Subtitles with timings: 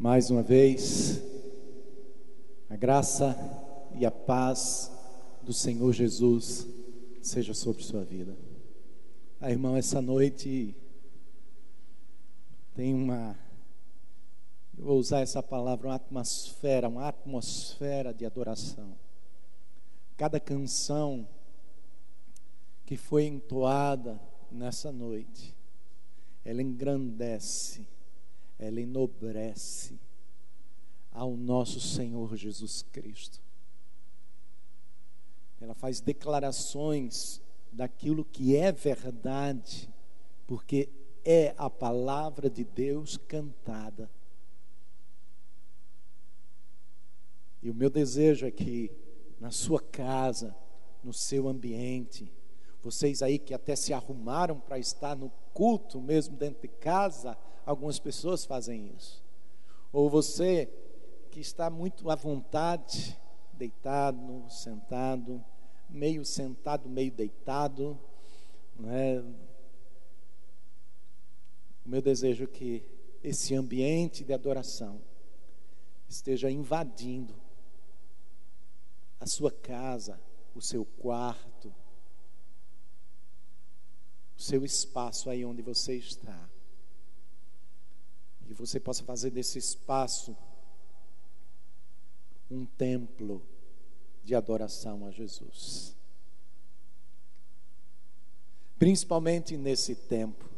[0.00, 1.20] Mais uma vez,
[2.70, 3.36] a graça
[3.96, 4.92] e a paz
[5.42, 6.68] do Senhor Jesus
[7.20, 8.38] seja sobre sua vida.
[9.40, 10.72] A irmã, essa noite
[12.76, 13.36] tem uma,
[14.78, 18.96] eu vou usar essa palavra, uma atmosfera, uma atmosfera de adoração.
[20.16, 21.26] Cada canção
[22.86, 25.56] que foi entoada nessa noite,
[26.44, 27.84] ela engrandece,
[28.58, 29.98] ela enobrece
[31.12, 33.40] ao nosso Senhor Jesus Cristo.
[35.60, 37.40] Ela faz declarações
[37.72, 39.88] daquilo que é verdade,
[40.46, 40.88] porque
[41.24, 44.10] é a palavra de Deus cantada.
[47.62, 48.90] E o meu desejo é que
[49.40, 50.54] na sua casa,
[51.02, 52.32] no seu ambiente,
[52.82, 57.36] vocês aí que até se arrumaram para estar no culto mesmo dentro de casa,
[57.68, 59.22] algumas pessoas fazem isso.
[59.92, 60.72] Ou você
[61.30, 63.14] que está muito à vontade,
[63.52, 65.44] deitado, sentado,
[65.86, 68.00] meio sentado, meio deitado,
[68.74, 69.20] não é?
[71.84, 72.82] O meu desejo é que
[73.22, 75.02] esse ambiente de adoração
[76.08, 77.34] esteja invadindo
[79.20, 80.18] a sua casa,
[80.54, 81.68] o seu quarto,
[84.38, 86.47] o seu espaço aí onde você está.
[88.48, 90.36] E você possa fazer desse espaço
[92.50, 93.42] um templo
[94.24, 95.94] de adoração a Jesus.
[98.78, 100.48] Principalmente nesse tempo.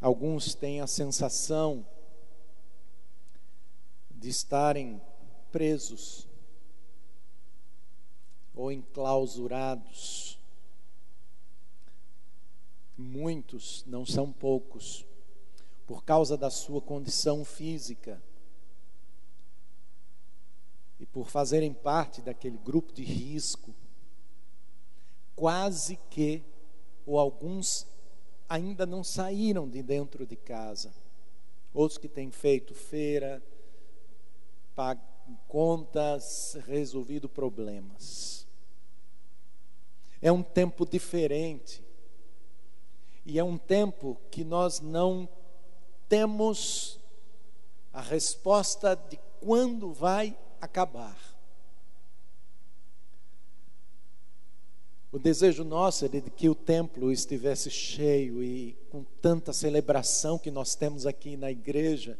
[0.00, 1.86] Alguns têm a sensação
[4.10, 5.00] de estarem
[5.50, 6.28] presos
[8.54, 10.33] ou enclausurados.
[12.96, 15.04] Muitos, não são poucos,
[15.86, 18.22] por causa da sua condição física
[20.98, 23.74] e por fazerem parte daquele grupo de risco,
[25.34, 26.42] quase que,
[27.04, 27.86] ou alguns
[28.48, 30.94] ainda não saíram de dentro de casa.
[31.72, 33.42] Outros que têm feito feira,
[35.48, 38.46] contas, resolvido problemas.
[40.22, 41.83] É um tempo diferente.
[43.24, 45.28] E é um tempo que nós não
[46.08, 46.98] temos
[47.92, 51.16] a resposta de quando vai acabar.
[55.10, 60.50] O desejo nosso é de que o templo estivesse cheio e com tanta celebração que
[60.50, 62.18] nós temos aqui na igreja,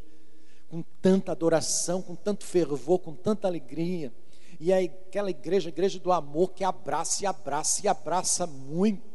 [0.68, 4.12] com tanta adoração, com tanto fervor, com tanta alegria
[4.60, 9.13] e é aquela igreja, igreja do amor, que abraça e abraça e abraça muito.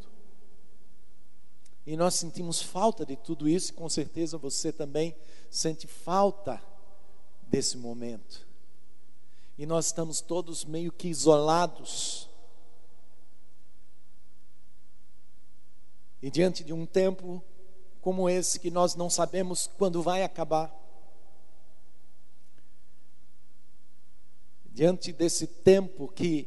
[1.85, 5.15] E nós sentimos falta de tudo isso, e com certeza você também
[5.49, 6.61] sente falta
[7.43, 8.47] desse momento.
[9.57, 12.29] E nós estamos todos meio que isolados.
[16.21, 17.43] E diante de um tempo
[18.01, 20.73] como esse, que nós não sabemos quando vai acabar,
[24.71, 26.43] diante desse tempo que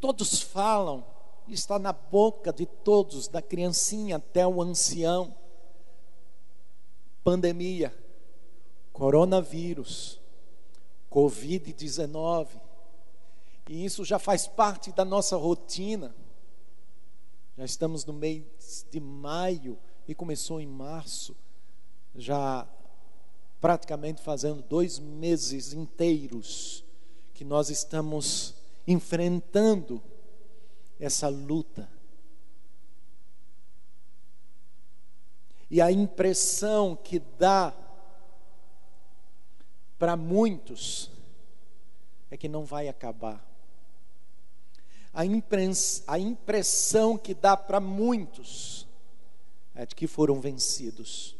[0.00, 1.06] todos falam,
[1.52, 5.34] está na boca de todos, da criancinha até o ancião.
[7.22, 7.96] Pandemia,
[8.92, 10.20] coronavírus,
[11.10, 12.48] Covid-19,
[13.68, 16.14] e isso já faz parte da nossa rotina.
[17.56, 21.34] Já estamos no mês de maio e começou em março,
[22.14, 22.68] já
[23.60, 26.84] praticamente fazendo dois meses inteiros
[27.34, 28.54] que nós estamos
[28.86, 30.02] enfrentando
[30.98, 31.88] essa luta.
[35.70, 37.74] E a impressão que dá
[39.98, 41.10] para muitos
[42.30, 43.44] é que não vai acabar.
[45.12, 45.22] A,
[46.12, 48.86] a impressão que dá para muitos
[49.74, 51.36] é de que foram vencidos.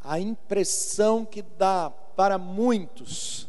[0.00, 3.46] A impressão que dá para muitos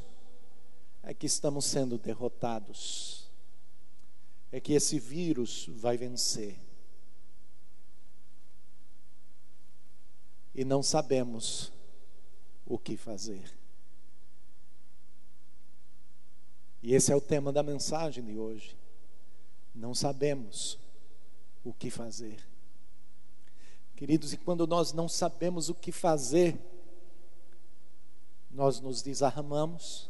[1.04, 3.19] é que estamos sendo derrotados,
[4.52, 6.60] é que esse vírus vai vencer.
[10.54, 11.72] E não sabemos
[12.66, 13.52] o que fazer.
[16.82, 18.78] E esse é o tema da mensagem de hoje.
[19.76, 20.78] Não sabemos
[21.64, 22.46] o que fazer.
[23.96, 26.58] Queridos, e quando nós não sabemos o que fazer,
[28.50, 30.10] nós nos desarmamos,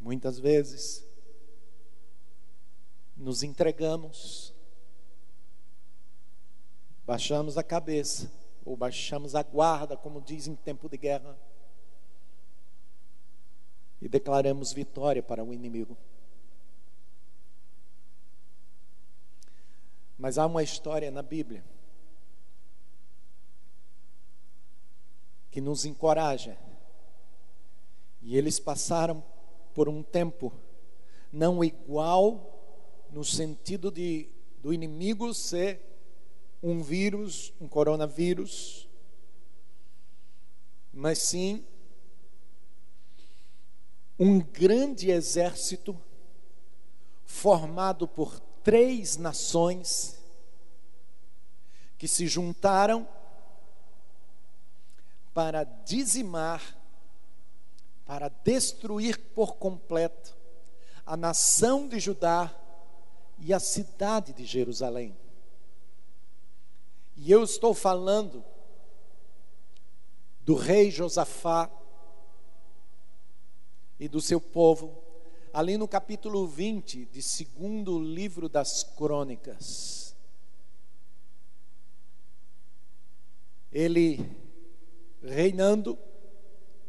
[0.00, 1.05] Muitas vezes
[3.16, 4.52] nos entregamos,
[7.06, 8.30] baixamos a cabeça,
[8.64, 11.38] ou baixamos a guarda, como diz em tempo de guerra,
[14.02, 15.96] e declaramos vitória para o inimigo.
[20.18, 21.64] Mas há uma história na Bíblia
[25.50, 26.58] que nos encoraja.
[28.20, 29.24] E eles passaram
[29.74, 30.52] por um tempo
[31.32, 32.55] não igual
[33.10, 34.28] no sentido de
[34.66, 35.80] do inimigo ser
[36.62, 38.88] um vírus, um coronavírus,
[40.92, 41.64] mas sim
[44.18, 45.96] um grande exército
[47.24, 50.18] formado por três nações
[51.98, 53.06] que se juntaram
[55.32, 56.76] para dizimar,
[58.04, 60.36] para destruir por completo
[61.04, 62.52] a nação de Judá
[63.38, 65.16] e a cidade de Jerusalém.
[67.16, 68.44] E eu estou falando
[70.40, 71.70] do rei Josafá
[73.98, 75.02] e do seu povo,
[75.52, 80.14] ali no capítulo 20 de segundo livro das crônicas.
[83.72, 84.30] Ele
[85.22, 85.98] reinando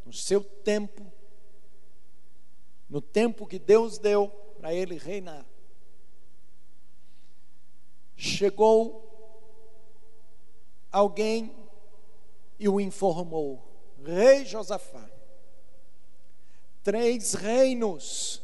[0.06, 1.12] no seu tempo,
[2.90, 4.30] no tempo que Deus deu
[4.60, 5.46] para ele reinar
[8.18, 9.08] chegou
[10.92, 11.56] alguém
[12.60, 13.64] e o informou:
[14.04, 15.08] Rei Josafá,
[16.84, 18.42] três reinos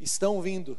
[0.00, 0.76] estão vindo.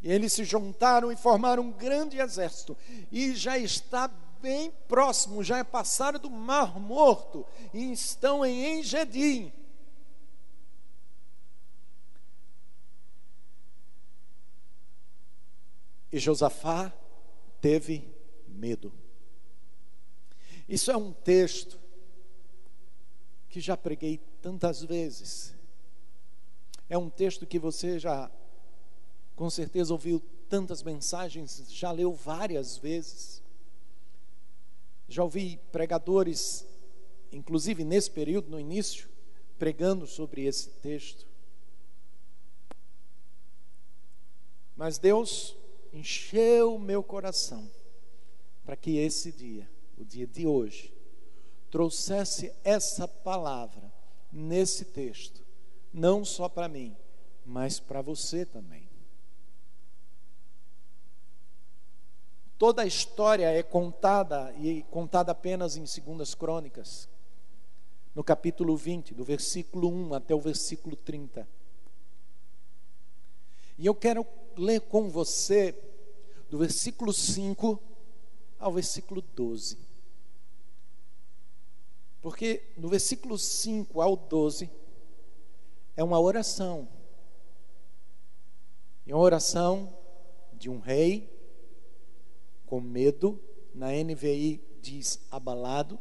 [0.00, 2.76] E eles se juntaram e formaram um grande exército.
[3.10, 4.08] E já está
[4.40, 7.44] bem próximo, já é passado do Mar Morto.
[7.74, 9.52] E estão em Engedim.
[16.10, 16.92] E Josafá
[17.60, 18.08] teve
[18.46, 18.92] medo.
[20.68, 21.78] Isso é um texto
[23.48, 25.54] que já preguei tantas vezes.
[26.88, 28.30] É um texto que você já,
[29.34, 33.42] com certeza, ouviu tantas mensagens, já leu várias vezes.
[35.08, 36.66] Já ouvi pregadores,
[37.32, 39.08] inclusive nesse período, no início,
[39.58, 41.26] pregando sobre esse texto.
[44.76, 45.57] Mas Deus
[45.92, 47.70] encheu o meu coração
[48.64, 50.92] para que esse dia, o dia de hoje,
[51.70, 53.92] trouxesse essa palavra
[54.32, 55.42] nesse texto,
[55.92, 56.96] não só para mim,
[57.44, 58.88] mas para você também.
[62.58, 67.08] Toda a história é contada e contada apenas em Segundas Crônicas,
[68.14, 71.48] no capítulo 20, do versículo 1 até o versículo 30.
[73.78, 74.26] E eu quero
[74.56, 75.72] ler com você
[76.50, 77.80] do versículo 5
[78.58, 79.78] ao versículo 12.
[82.20, 84.68] Porque no versículo 5 ao 12
[85.96, 86.88] é uma oração.
[89.06, 89.96] É uma oração
[90.52, 91.32] de um rei
[92.66, 93.40] com medo,
[93.72, 95.98] na NVI diz abalado,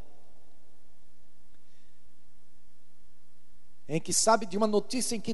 [3.88, 5.34] em que sabe de uma notícia em que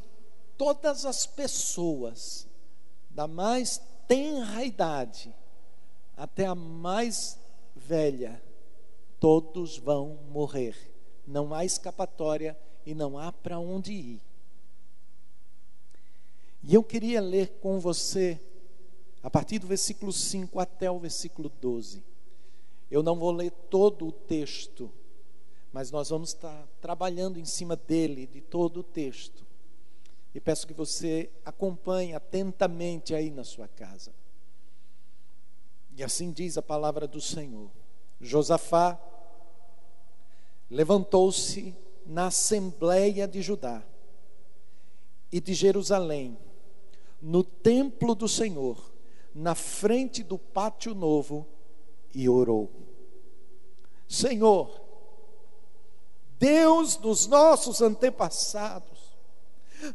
[0.58, 2.48] todas as pessoas,
[3.10, 5.34] da mais tenra idade
[6.16, 7.40] até a mais
[7.76, 8.42] velha,
[9.20, 10.76] todos vão morrer.
[11.26, 14.22] Não há escapatória e não há para onde ir.
[16.64, 18.40] E eu queria ler com você,
[19.22, 22.04] a partir do versículo 5 até o versículo 12.
[22.90, 24.92] Eu não vou ler todo o texto,
[25.74, 29.43] mas nós vamos estar trabalhando em cima dele, de todo o texto.
[30.34, 34.14] E peço que você acompanhe atentamente aí na sua casa.
[35.96, 37.70] E assim diz a palavra do Senhor.
[38.20, 39.00] Josafá
[40.70, 41.76] levantou-se
[42.06, 43.84] na assembleia de Judá
[45.32, 46.38] e de Jerusalém,
[47.22, 48.92] no templo do Senhor,
[49.34, 51.48] na frente do pátio novo,
[52.14, 52.72] e orou:
[54.08, 54.82] Senhor,
[56.38, 58.93] Deus dos nossos antepassados,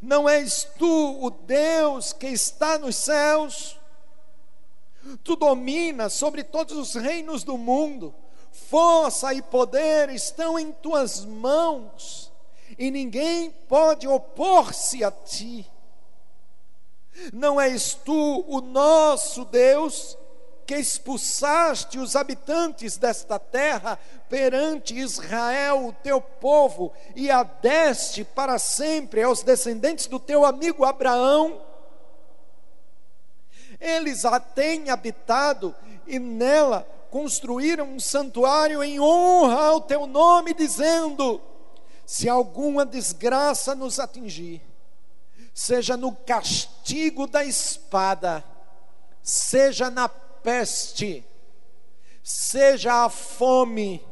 [0.02, 3.78] não és tu o Deus que está nos céus?
[5.25, 8.14] Tu dominas sobre todos os reinos do mundo,
[8.52, 12.33] força e poder estão em tuas mãos,
[12.78, 15.66] e ninguém pode opor-se a ti.
[17.33, 20.16] Não és tu o nosso Deus?
[20.69, 23.99] Que expulsaste os habitantes desta terra
[24.29, 30.85] perante Israel, o teu povo, e a deste para sempre aos descendentes do teu amigo
[30.85, 31.59] Abraão.
[33.81, 35.75] Eles a têm habitado
[36.07, 41.41] e nela construíram um santuário em honra ao teu nome, dizendo:
[42.05, 44.61] se alguma desgraça nos atingir,
[45.55, 48.45] seja no castigo da espada,
[49.23, 50.11] seja na
[50.49, 51.25] peste,
[52.23, 54.02] seja a fome,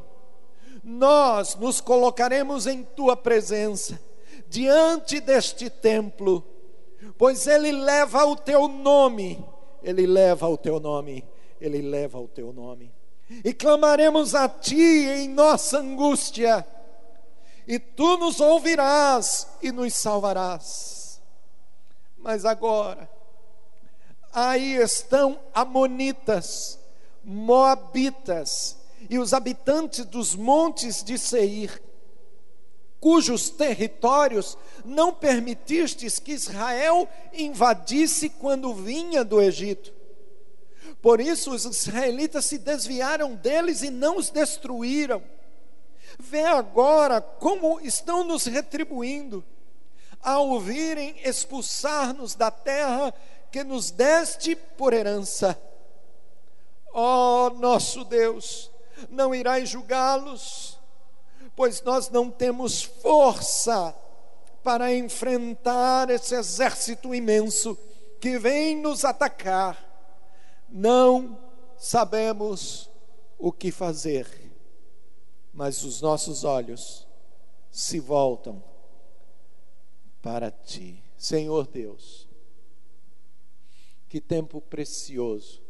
[0.83, 4.01] nós nos colocaremos em tua presença,
[4.49, 6.45] diante deste templo,
[7.17, 9.43] pois ele leva o teu nome,
[9.83, 11.25] ele leva o teu nome
[11.61, 12.93] ele leva o teu nome.
[13.45, 16.67] E clamaremos a ti em nossa angústia,
[17.67, 21.21] e tu nos ouvirás e nos salvarás.
[22.17, 23.11] Mas agora,
[24.37, 26.79] aí estão Amonitas,
[27.25, 28.77] Moabitas
[29.09, 31.83] e os habitantes dos montes de Seir,
[33.01, 39.95] cujos territórios não permitistes que Israel invadisse quando vinha do Egito.
[41.01, 45.23] Por isso os israelitas se desviaram deles e não os destruíram.
[46.19, 49.43] Vê agora como estão nos retribuindo,
[50.23, 53.15] ao ouvirem expulsar-nos da terra
[53.51, 55.61] que nos deste por herança.
[56.93, 58.71] Ó oh, nosso Deus,
[59.11, 60.79] não irás julgá-los,
[61.55, 63.95] pois nós não temos força
[64.63, 67.77] para enfrentar esse exército imenso
[68.21, 69.87] que vem nos atacar
[70.69, 71.39] não
[71.79, 72.91] sabemos
[73.39, 74.27] o que fazer,
[75.53, 77.07] mas os nossos olhos
[77.71, 78.63] se voltam
[80.23, 81.03] para ti.
[81.17, 82.26] Senhor Deus,
[84.09, 85.63] que tempo precioso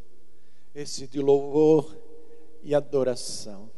[0.73, 1.97] esse de louvor
[2.63, 3.69] e adoração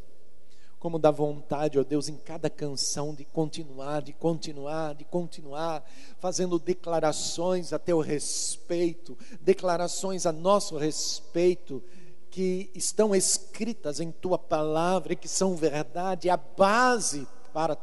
[0.79, 5.83] como dá vontade, ó Deus, em cada canção de continuar, de continuar, de continuar,
[6.19, 11.83] fazendo declarações a teu respeito, declarações a nosso respeito,
[12.31, 17.77] que estão escritas em tua palavra e que são verdade, a base para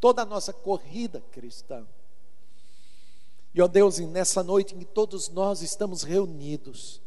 [0.00, 1.86] toda a nossa corrida cristã.
[3.54, 7.00] E ó Deus, nessa noite em que todos nós estamos reunidos,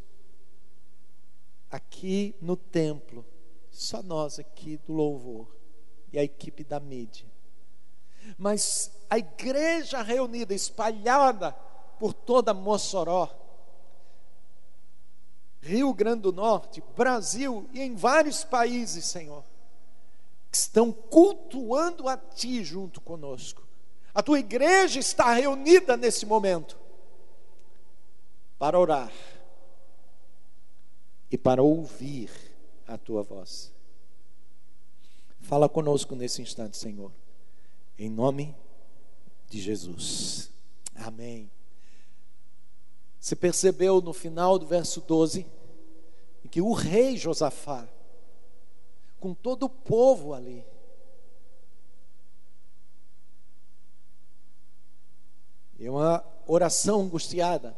[1.69, 3.25] aqui no templo,
[3.69, 5.53] só nós aqui do louvor
[6.11, 7.29] e a equipe da mídia.
[8.37, 11.51] Mas a igreja reunida, espalhada
[11.99, 13.29] por toda Mossoró,
[15.59, 19.43] Rio Grande do Norte, Brasil e em vários países, Senhor,
[20.49, 23.66] que estão cultuando a Ti junto conosco.
[24.17, 26.75] A tua igreja está reunida nesse momento
[28.57, 29.13] para orar
[31.29, 32.31] e para ouvir
[32.87, 33.71] a tua voz.
[35.41, 37.11] Fala conosco nesse instante, Senhor,
[37.95, 38.55] em nome
[39.47, 40.49] de Jesus.
[40.95, 41.51] Amém.
[43.19, 45.45] Você percebeu no final do verso 12
[46.49, 47.87] que o rei Josafá,
[49.19, 50.65] com todo o povo ali,
[55.85, 57.75] é uma oração angustiada.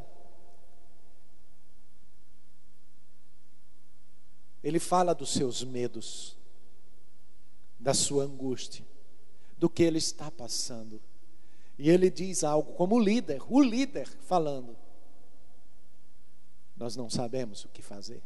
[4.64, 6.38] Ele fala dos seus medos,
[7.80, 8.86] da sua angústia,
[9.58, 11.02] do que ele está passando.
[11.78, 14.78] E ele diz algo como líder, o líder falando:
[16.76, 18.22] Nós não sabemos o que fazer.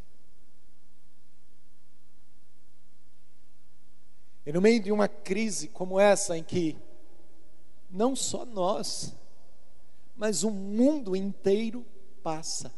[4.46, 6.76] E no meio de uma crise como essa, em que
[7.90, 9.16] não só nós,
[10.16, 11.86] mas o mundo inteiro
[12.22, 12.74] passa,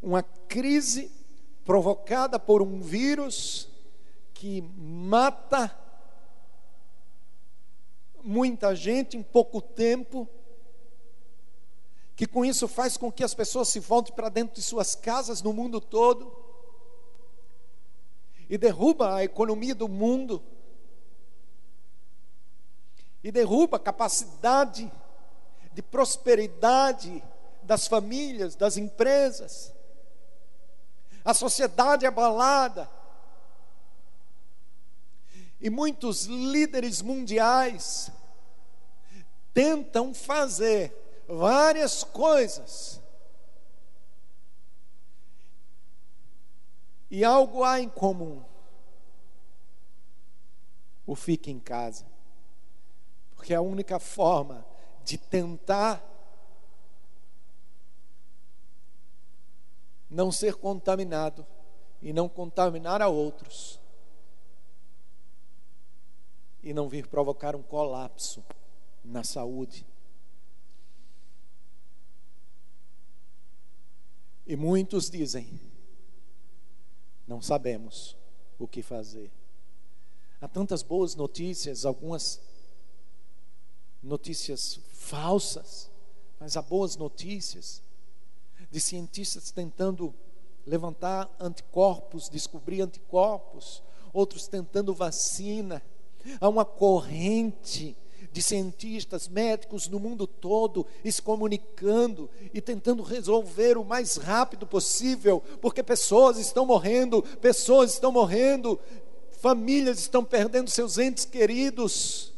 [0.00, 1.10] uma crise
[1.64, 3.68] provocada por um vírus
[4.32, 5.76] que mata
[8.22, 10.28] muita gente em pouco tempo,
[12.14, 15.42] que com isso faz com que as pessoas se voltem para dentro de suas casas
[15.42, 16.46] no mundo todo
[18.48, 20.42] e derruba a economia do mundo
[23.26, 24.88] e derruba a capacidade
[25.72, 27.20] de prosperidade
[27.64, 29.74] das famílias, das empresas
[31.24, 32.88] a sociedade abalada.
[35.60, 38.12] E muitos líderes mundiais
[39.52, 40.94] tentam fazer
[41.26, 43.02] várias coisas.
[47.10, 48.40] E algo há em comum.
[51.04, 52.06] O fique em casa.
[53.46, 54.66] Porque é a única forma
[55.04, 56.04] de tentar
[60.10, 61.46] não ser contaminado
[62.02, 63.80] e não contaminar a outros
[66.60, 68.44] e não vir provocar um colapso
[69.04, 69.86] na saúde.
[74.44, 75.60] E muitos dizem:
[77.28, 78.16] não sabemos
[78.58, 79.30] o que fazer.
[80.40, 82.40] Há tantas boas notícias, algumas
[84.06, 85.90] notícias falsas,
[86.38, 87.82] mas há boas notícias
[88.70, 90.14] de cientistas tentando
[90.64, 93.82] levantar anticorpos, descobrir anticorpos,
[94.12, 95.82] outros tentando vacina.
[96.40, 97.96] Há uma corrente
[98.32, 105.42] de cientistas, médicos no mundo todo se comunicando e tentando resolver o mais rápido possível,
[105.60, 108.78] porque pessoas estão morrendo, pessoas estão morrendo,
[109.40, 112.35] famílias estão perdendo seus entes queridos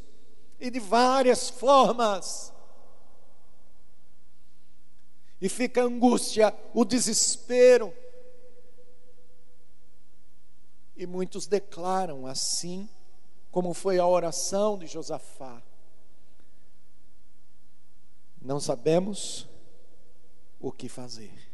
[0.59, 2.53] e de várias formas.
[5.41, 7.95] E fica a angústia, o desespero.
[10.97, 12.89] E muitos declaram assim,
[13.51, 15.63] como foi a oração de Josafá:
[18.41, 19.49] Não sabemos
[20.61, 21.49] o que fazer.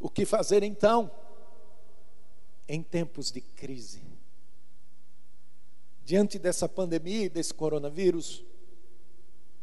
[0.00, 1.10] O que fazer então?
[2.68, 4.02] Em tempos de crise.
[6.04, 8.44] Diante dessa pandemia e desse coronavírus,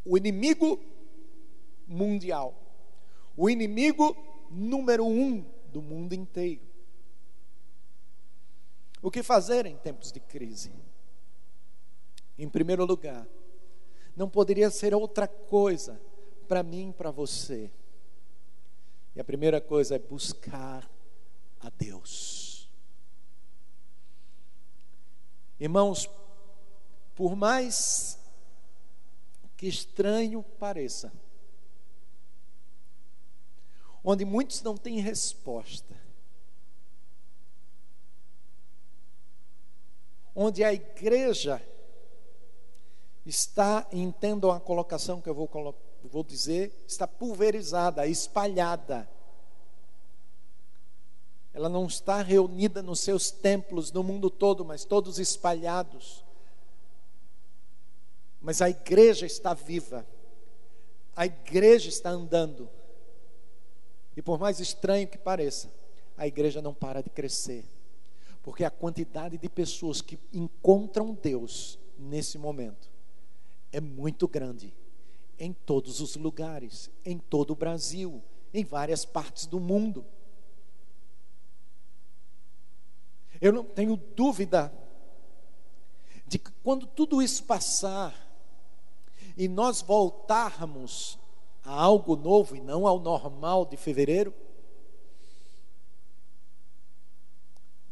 [0.04, 0.84] o inimigo
[1.88, 2.60] mundial,
[3.36, 4.18] o inimigo
[4.50, 6.62] número um do mundo inteiro.
[9.00, 10.74] O que fazer em tempos de crise?
[12.36, 13.28] Em primeiro lugar,
[14.16, 16.02] não poderia ser outra coisa
[16.48, 17.70] para mim e para você
[19.18, 20.88] e a primeira coisa é buscar
[21.60, 22.70] a Deus.
[25.60, 26.08] Irmãos,
[27.16, 28.20] por mais
[29.58, 31.12] que estranho pareça,
[34.04, 36.00] onde muitos não têm resposta,
[40.36, 41.60] onde a igreja
[43.26, 49.10] está, entendam a colocação que eu vou colocar vou dizer, está pulverizada, espalhada.
[51.54, 56.24] Ela não está reunida nos seus templos no mundo todo, mas todos espalhados.
[58.40, 60.06] Mas a igreja está viva,
[61.16, 62.70] a igreja está andando.
[64.16, 65.72] E por mais estranho que pareça,
[66.16, 67.66] a igreja não para de crescer,
[68.44, 72.90] porque a quantidade de pessoas que encontram Deus nesse momento
[73.72, 74.74] é muito grande
[75.40, 78.24] em todos os lugares, em todo o Brasil,
[78.54, 80.06] em várias partes do mundo.
[83.40, 84.74] Eu não tenho dúvida
[86.26, 88.14] de que quando tudo isso passar
[89.38, 91.20] e nós voltarmos
[91.64, 94.34] a algo novo e não ao normal de fevereiro,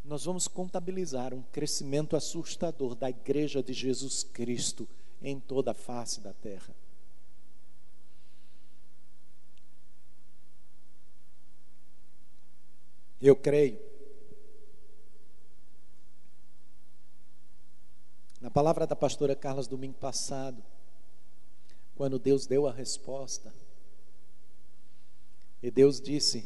[0.03, 4.87] nós vamos contabilizar um crescimento assustador da igreja de Jesus Cristo
[5.21, 6.75] em toda a face da terra.
[13.25, 13.79] Eu creio.
[18.39, 20.63] Na palavra da pastora Carlos domingo passado,
[21.95, 23.51] quando Deus deu a resposta,
[25.63, 26.45] e Deus disse,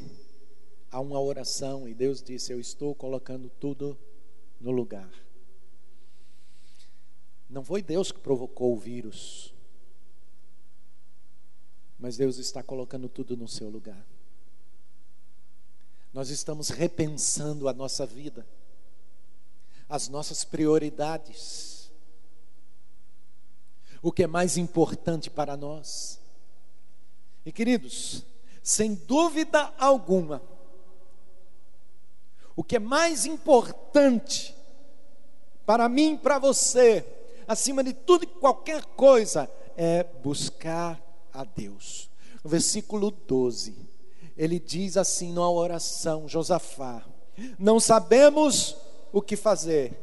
[0.90, 4.00] há uma oração, e Deus disse: Eu estou colocando tudo
[4.58, 5.12] no lugar.
[7.50, 9.54] Não foi Deus que provocou o vírus,
[12.00, 14.09] mas Deus está colocando tudo no seu lugar.
[16.14, 18.46] Nós estamos repensando a nossa vida,
[19.88, 21.92] as nossas prioridades,
[24.02, 26.20] o que é mais importante para nós.
[27.46, 28.26] E queridos,
[28.64, 30.42] sem dúvida alguma,
[32.56, 34.56] o que é mais importante
[35.66, 37.06] para mim para você,
[37.48, 41.00] acima de tudo e qualquer coisa, é buscar
[41.32, 42.10] a Deus.
[42.44, 43.89] No versículo 12
[44.40, 47.06] ele diz assim numa oração, Josafá:
[47.60, 48.74] Não sabemos
[49.12, 50.00] o que fazer,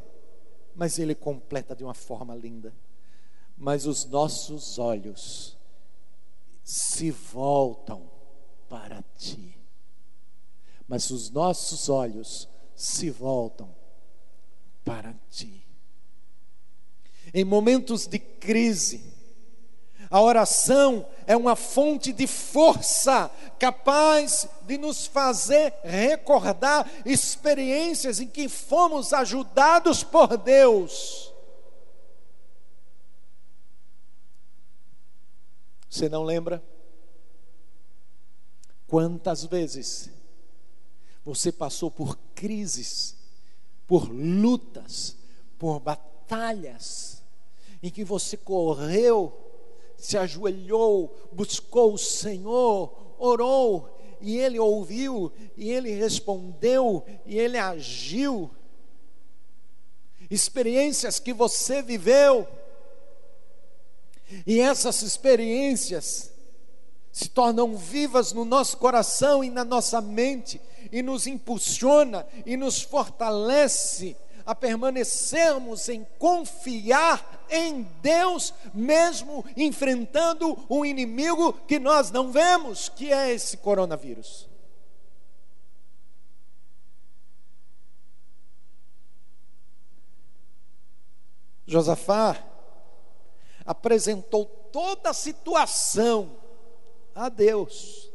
[0.75, 2.77] mas ele completa de uma forma linda.
[3.57, 5.57] Mas os nossos olhos
[6.62, 8.11] se voltam
[8.68, 9.59] para ti.
[10.87, 13.75] Mas os nossos olhos se voltam
[14.85, 15.66] para ti.
[17.33, 19.15] Em momentos de crise,
[20.10, 28.48] a oração é uma fonte de força capaz de nos fazer recordar experiências em que
[28.48, 31.32] fomos ajudados por Deus.
[35.88, 36.62] Você não lembra?
[38.86, 40.10] Quantas vezes
[41.24, 43.16] você passou por crises,
[43.86, 45.16] por lutas,
[45.58, 47.22] por batalhas,
[47.82, 49.45] em que você correu,
[49.96, 58.50] se ajoelhou, buscou o Senhor, orou, e Ele ouviu, e Ele respondeu, e Ele agiu.
[60.30, 62.46] Experiências que você viveu,
[64.46, 66.32] e essas experiências
[67.12, 70.61] se tornam vivas no nosso coração e na nossa mente,
[70.92, 80.85] e nos impulsiona e nos fortalece a permanecermos em confiar em Deus, mesmo enfrentando um
[80.85, 84.48] inimigo que nós não vemos, que é esse coronavírus.
[91.66, 92.40] Josafá
[93.64, 96.38] apresentou toda a situação
[97.12, 98.09] a Deus.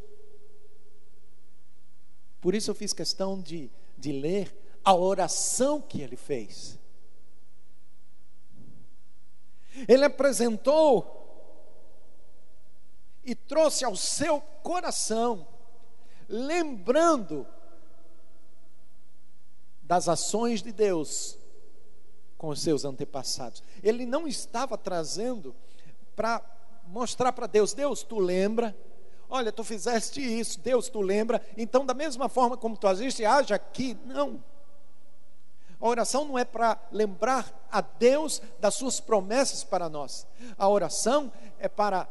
[2.39, 6.80] Por isso eu fiz questão de, de ler a oração que ele fez.
[9.88, 11.20] Ele apresentou
[13.24, 15.48] e trouxe ao seu coração,
[16.28, 17.48] lembrando
[19.84, 21.38] das ações de Deus
[22.38, 23.63] com os seus antepassados.
[23.84, 25.56] Ele não estava trazendo
[26.15, 26.41] para
[26.88, 28.76] mostrar para Deus: Deus, tu lembra?
[29.30, 31.41] Olha, tu fizeste isso, Deus, tu lembra?
[31.56, 33.98] Então, da mesma forma como tu agiste, haja aqui.
[34.06, 34.44] Não.
[35.82, 40.28] A oração não é para lembrar a Deus das suas promessas para nós.
[40.56, 42.08] A oração é para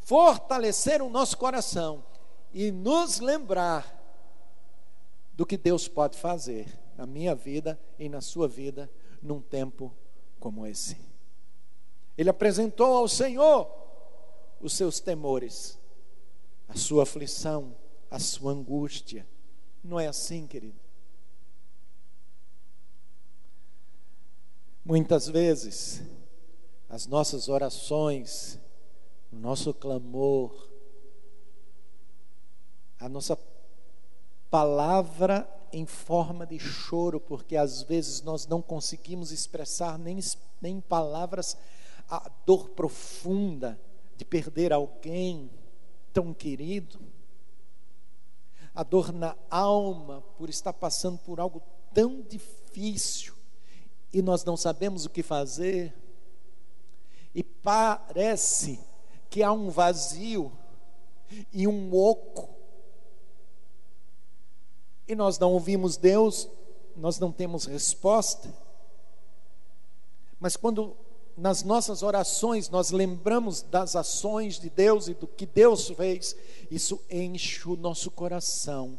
[0.00, 2.04] fortalecer o nosso coração
[2.52, 4.00] e nos lembrar
[5.32, 8.90] do que Deus pode fazer na minha vida e na sua vida
[9.22, 9.94] num tempo
[10.40, 10.96] como esse.
[12.18, 13.70] Ele apresentou ao Senhor
[14.60, 15.78] os seus temores,
[16.68, 17.76] a sua aflição,
[18.10, 19.24] a sua angústia.
[19.84, 20.81] Não é assim, querido?
[24.84, 26.02] Muitas vezes,
[26.88, 28.58] as nossas orações,
[29.32, 30.68] o nosso clamor,
[32.98, 33.38] a nossa
[34.50, 40.18] palavra em forma de choro, porque às vezes nós não conseguimos expressar nem,
[40.60, 41.56] nem palavras
[42.10, 43.80] a dor profunda
[44.16, 45.48] de perder alguém
[46.12, 46.98] tão querido,
[48.74, 51.62] a dor na alma por estar passando por algo
[51.94, 53.31] tão difícil
[54.12, 55.94] e nós não sabemos o que fazer,
[57.34, 58.78] e parece
[59.30, 60.52] que há um vazio
[61.52, 62.48] e um oco,
[65.08, 66.48] e nós não ouvimos Deus,
[66.96, 68.52] nós não temos resposta.
[70.38, 70.96] Mas quando
[71.36, 76.36] nas nossas orações nós lembramos das ações de Deus e do que Deus fez,
[76.70, 78.98] isso enche o nosso coração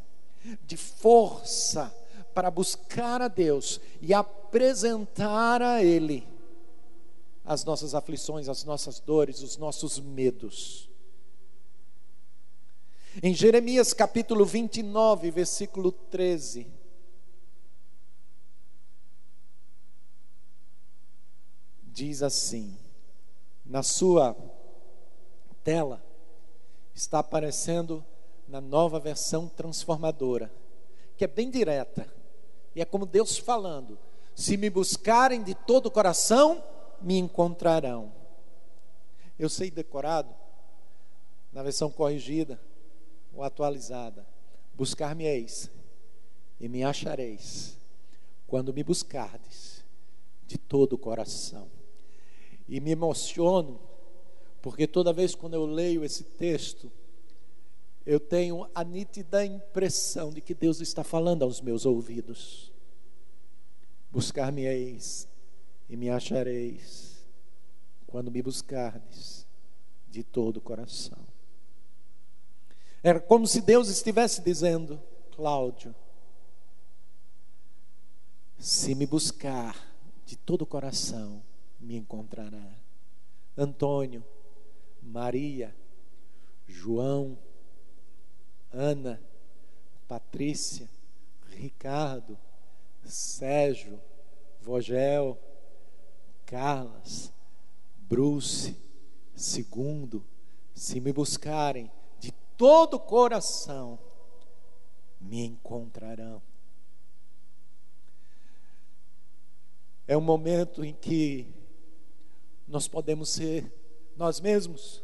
[0.66, 1.94] de força
[2.34, 6.28] para buscar a Deus e apresentar a Ele
[7.46, 10.90] as nossas aflições, as nossas dores, os nossos medos.
[13.22, 16.68] Em Jeremias capítulo 29, versículo 13.
[21.84, 22.76] Diz assim:
[23.66, 24.36] na sua
[25.64, 26.04] tela
[26.94, 28.04] está aparecendo
[28.48, 30.52] na nova versão transformadora,
[31.18, 32.12] que é bem direta.
[32.76, 33.98] E é como Deus falando:
[34.36, 36.64] se me buscarem de todo o coração,
[37.02, 38.12] me encontrarão.
[39.38, 40.34] Eu sei decorado,
[41.52, 42.60] na versão corrigida
[43.34, 44.26] ou atualizada:
[44.74, 45.70] buscar-me-eis
[46.60, 47.78] e me achareis,
[48.48, 49.84] quando me buscardes
[50.48, 51.68] de todo o coração.
[52.68, 53.80] E me emociono,
[54.62, 56.92] porque toda vez quando eu leio esse texto,
[58.06, 62.72] eu tenho a nítida impressão de que Deus está falando aos meus ouvidos.
[64.12, 65.28] Buscar-me-eis
[65.90, 67.26] e me achareis,
[68.08, 69.46] quando me buscardes
[70.10, 71.20] de todo o coração.
[73.02, 75.02] Era como se Deus estivesse dizendo,
[75.36, 75.96] Cláudio,
[78.60, 79.76] se me buscar
[80.26, 81.44] de todo o coração,
[81.80, 82.72] me encontrará.
[83.58, 84.24] Antônio,
[85.02, 85.76] Maria,
[86.66, 87.38] João,
[88.74, 89.22] Ana,
[90.08, 90.90] Patrícia,
[91.52, 92.38] Ricardo,
[93.04, 94.02] Sérgio,
[94.60, 95.38] Vogel,
[96.46, 97.32] Carlas,
[97.96, 98.76] Bruce,
[99.36, 100.26] segundo,
[100.74, 104.00] se me buscarem de todo o coração,
[105.22, 106.42] me encontrarão.
[110.08, 111.48] É um momento em que
[112.68, 113.72] nós podemos ser
[114.16, 115.03] nós mesmos.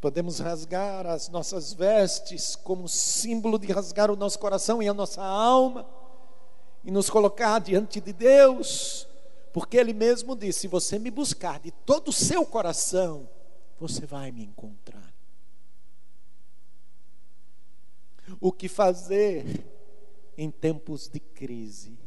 [0.00, 5.22] Podemos rasgar as nossas vestes como símbolo de rasgar o nosso coração e a nossa
[5.22, 5.86] alma
[6.82, 9.06] e nos colocar diante de Deus
[9.52, 13.28] Porque ele mesmo disse: se você me buscar de todo o seu coração,
[13.78, 15.12] você vai me encontrar.
[18.40, 19.66] O que fazer
[20.36, 21.98] em tempos de crise?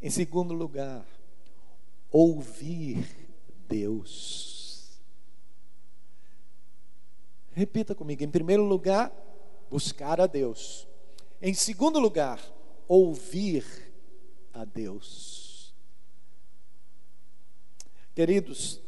[0.00, 1.04] Em segundo lugar,
[2.10, 3.04] ouvir
[3.66, 4.53] Deus.
[7.54, 8.24] Repita comigo.
[8.24, 9.12] Em primeiro lugar,
[9.70, 10.88] buscar a Deus.
[11.40, 12.40] Em segundo lugar,
[12.88, 13.64] ouvir
[14.52, 15.72] a Deus.
[18.12, 18.80] Queridos,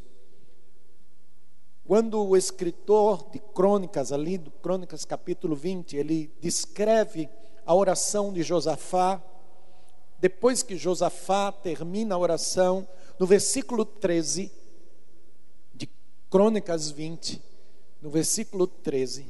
[1.87, 7.29] quando o escritor de Crônicas, ali do Crônicas capítulo 20, ele descreve
[7.64, 9.22] a oração de Josafá,
[10.18, 14.50] depois que Josafá termina a oração, no versículo 13
[15.72, 15.88] de
[16.29, 17.40] Crônicas 20,
[18.07, 19.27] no versículo 13,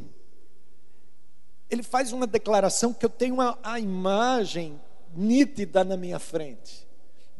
[1.71, 4.79] ele faz uma declaração que eu tenho uma, a imagem
[5.15, 6.87] nítida na minha frente.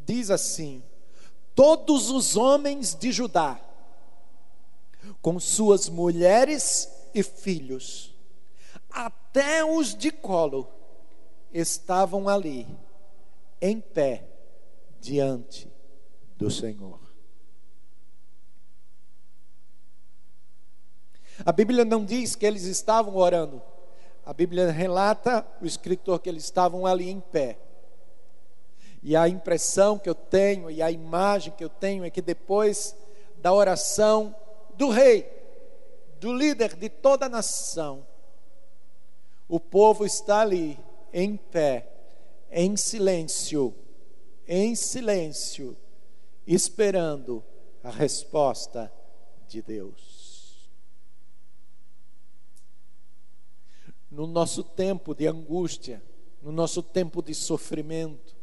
[0.03, 0.81] Diz assim:
[1.53, 3.61] Todos os homens de Judá,
[5.21, 8.15] com suas mulheres e filhos,
[8.89, 10.67] até os de colo,
[11.53, 12.65] estavam ali,
[13.61, 14.27] em pé,
[14.99, 15.71] diante
[16.35, 17.06] do Senhor.
[21.45, 23.61] A Bíblia não diz que eles estavam orando.
[24.25, 27.57] A Bíblia relata o escritor que eles estavam ali em pé.
[29.01, 32.95] E a impressão que eu tenho e a imagem que eu tenho é que depois
[33.37, 34.35] da oração
[34.75, 35.29] do rei,
[36.19, 38.05] do líder de toda a nação,
[39.47, 40.77] o povo está ali
[41.13, 41.87] em pé,
[42.51, 43.73] em silêncio,
[44.47, 45.77] em silêncio,
[46.45, 47.43] esperando
[47.83, 48.91] a resposta
[49.47, 50.06] de Deus.
[54.09, 56.01] No nosso tempo de angústia,
[56.41, 58.35] no nosso tempo de sofrimento,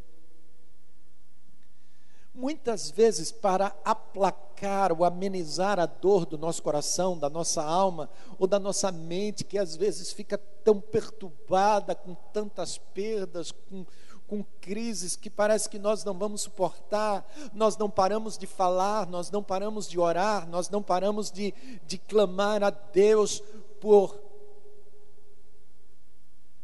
[2.35, 8.47] muitas vezes para aplacar ou amenizar a dor do nosso coração, da nossa alma ou
[8.47, 13.87] da nossa mente, que às vezes fica tão perturbada com tantas perdas, com
[14.27, 19.31] com crises que parece que nós não vamos suportar, nós não paramos de falar, nós
[19.31, 21.53] não paramos de orar, nós não paramos de,
[21.87, 23.43] de clamar a Deus
[23.81, 24.24] por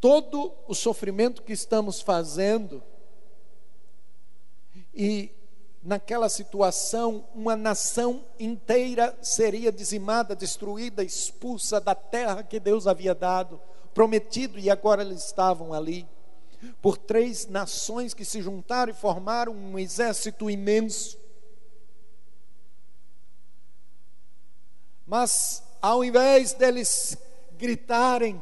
[0.00, 2.82] todo o sofrimento que estamos fazendo.
[4.94, 5.30] E
[5.82, 13.60] naquela situação, uma nação inteira seria dizimada, destruída, expulsa da terra que Deus havia dado,
[13.92, 16.08] prometido, e agora eles estavam ali
[16.80, 21.18] por três nações que se juntaram e formaram um exército imenso.
[25.06, 27.16] Mas, ao invés deles
[27.52, 28.40] gritarem,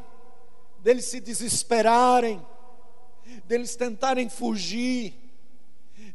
[0.81, 2.45] deles se desesperarem,
[3.45, 5.15] deles tentarem fugir,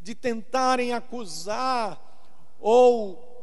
[0.01, 1.99] de tentarem acusar
[2.59, 3.33] ou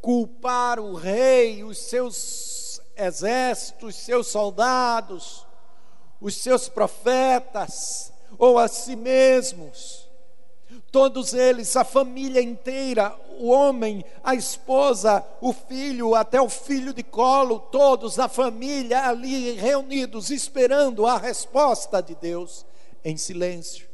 [0.00, 5.46] culpar o rei, os seus exércitos, os seus soldados,
[6.20, 10.01] os seus profetas ou a si mesmos.
[10.92, 17.02] Todos eles, a família inteira, o homem, a esposa, o filho, até o filho de
[17.02, 22.66] colo, todos a família ali reunidos, esperando a resposta de Deus
[23.02, 23.88] em silêncio.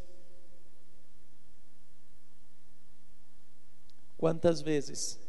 [4.17, 5.21] Quantas vezes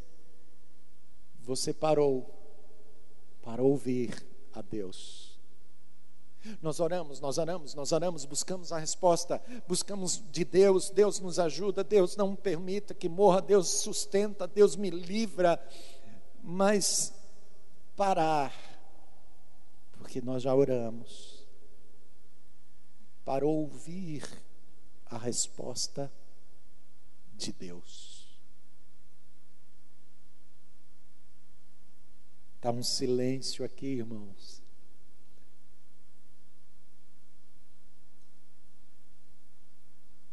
[1.39, 2.27] você parou
[3.43, 5.18] para ouvir a Deus?
[6.61, 11.83] Nós oramos, nós oramos, nós oramos, buscamos a resposta, buscamos de Deus, Deus nos ajuda,
[11.83, 15.61] Deus não permita que morra, Deus sustenta, Deus me livra,
[16.43, 17.13] mas
[17.95, 18.53] parar,
[19.97, 21.45] porque nós já oramos,
[23.23, 24.23] para ouvir
[25.05, 26.11] a resposta
[27.35, 28.27] de Deus.
[32.55, 34.58] Está um silêncio aqui, irmãos.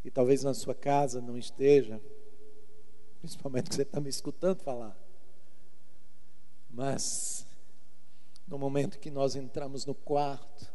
[0.06, 2.00] E talvez na sua casa não esteja,
[3.18, 4.96] principalmente que você está me escutando falar.
[6.70, 7.44] Mas,
[8.46, 10.72] no momento que nós entramos no quarto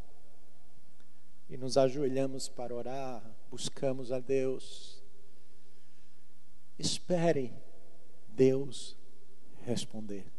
[1.50, 5.02] e nos ajoelhamos para orar, buscamos a Deus,
[6.78, 7.54] espere
[8.28, 8.98] Deus
[9.62, 10.30] responder.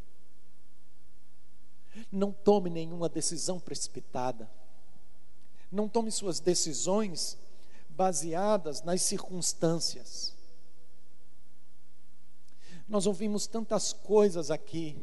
[2.11, 4.51] Não tome nenhuma decisão precipitada.
[5.71, 7.39] Não tome suas decisões
[7.93, 10.35] baseadas nas circunstâncias.
[12.89, 14.97] Nós ouvimos tantas coisas aqui.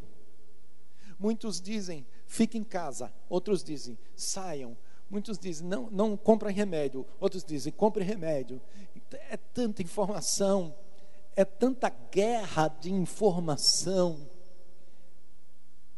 [1.17, 3.11] Muitos dizem, fique em casa.
[3.27, 4.77] Outros dizem, saiam.
[5.09, 7.05] Muitos dizem, não, não comprem remédio.
[7.19, 8.61] Outros dizem, compre remédio.
[9.11, 10.75] É tanta informação,
[11.35, 14.29] é tanta guerra de informação.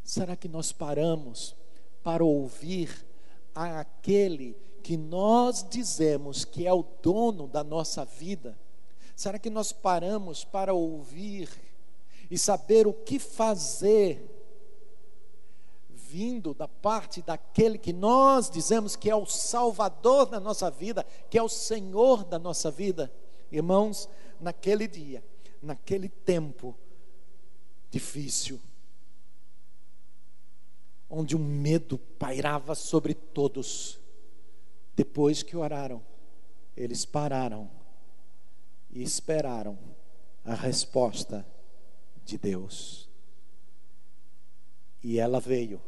[0.04, 1.56] Será que nós paramos
[2.04, 3.06] para ouvir
[3.54, 8.58] aquele que nós dizemos que é o dono da nossa vida?
[9.15, 11.50] Será que nós paramos para ouvir
[12.30, 14.26] e saber o que fazer,
[15.89, 21.38] vindo da parte daquele que nós dizemos que é o Salvador da nossa vida, que
[21.38, 23.13] é o Senhor da nossa vida?
[23.52, 25.24] Irmãos, naquele dia,
[25.62, 26.76] naquele tempo
[27.91, 28.60] difícil,
[31.10, 34.01] onde o medo pairava sobre todos,
[34.95, 36.01] depois que oraram,
[36.75, 37.69] eles pararam
[38.91, 39.77] e esperaram
[40.43, 41.45] a resposta
[42.25, 43.10] de Deus.
[45.04, 45.82] E ela veio.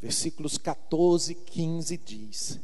[0.00, 2.60] Versículos 14 e 15 diz: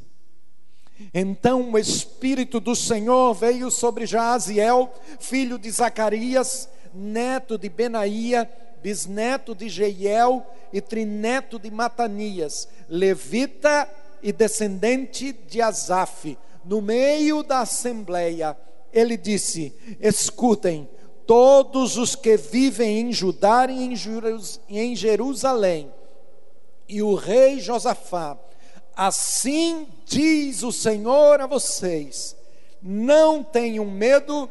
[1.13, 8.51] Então o Espírito do Senhor veio sobre Jaziel, filho de Zacarias, neto de Benaía,
[8.83, 13.89] bisneto de Jeiel e trineto de Matanias, levita
[14.23, 18.57] e descendente de Asaf, no meio da assembleia,
[18.93, 20.89] ele disse: Escutem,
[21.27, 25.93] todos os que vivem em Judá e em Jerusalém,
[26.89, 28.39] e o rei Josafá,
[28.97, 32.37] assim diz o Senhor a vocês:
[32.81, 34.49] não tenham medo,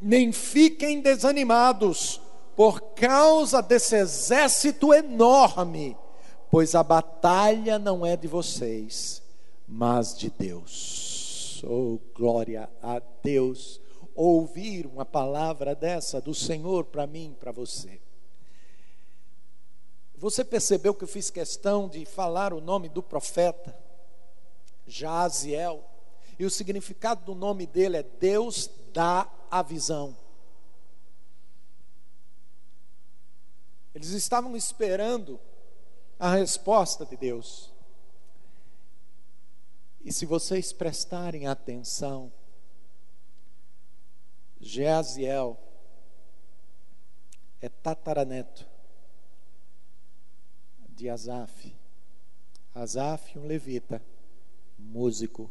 [0.00, 2.20] nem fiquem desanimados,
[2.54, 5.96] por causa desse exército enorme,
[6.50, 9.22] pois a batalha não é de vocês,
[9.66, 11.62] mas de Deus.
[11.64, 13.80] Oh, glória a Deus
[14.14, 18.00] ouvir uma palavra dessa do Senhor para mim, para você.
[20.16, 23.74] Você percebeu que eu fiz questão de falar o nome do profeta,
[24.86, 25.82] Jaziel,
[26.38, 30.16] e o significado do nome dele é Deus dá a visão.
[33.94, 35.40] Eles estavam esperando
[36.20, 37.72] a resposta de Deus.
[40.04, 42.30] E se vocês prestarem atenção,
[44.60, 45.58] Geaziel
[47.62, 48.68] é tataraneto
[50.90, 51.74] de Asaf.
[52.74, 54.02] Asaf, um levita,
[54.78, 55.50] músico.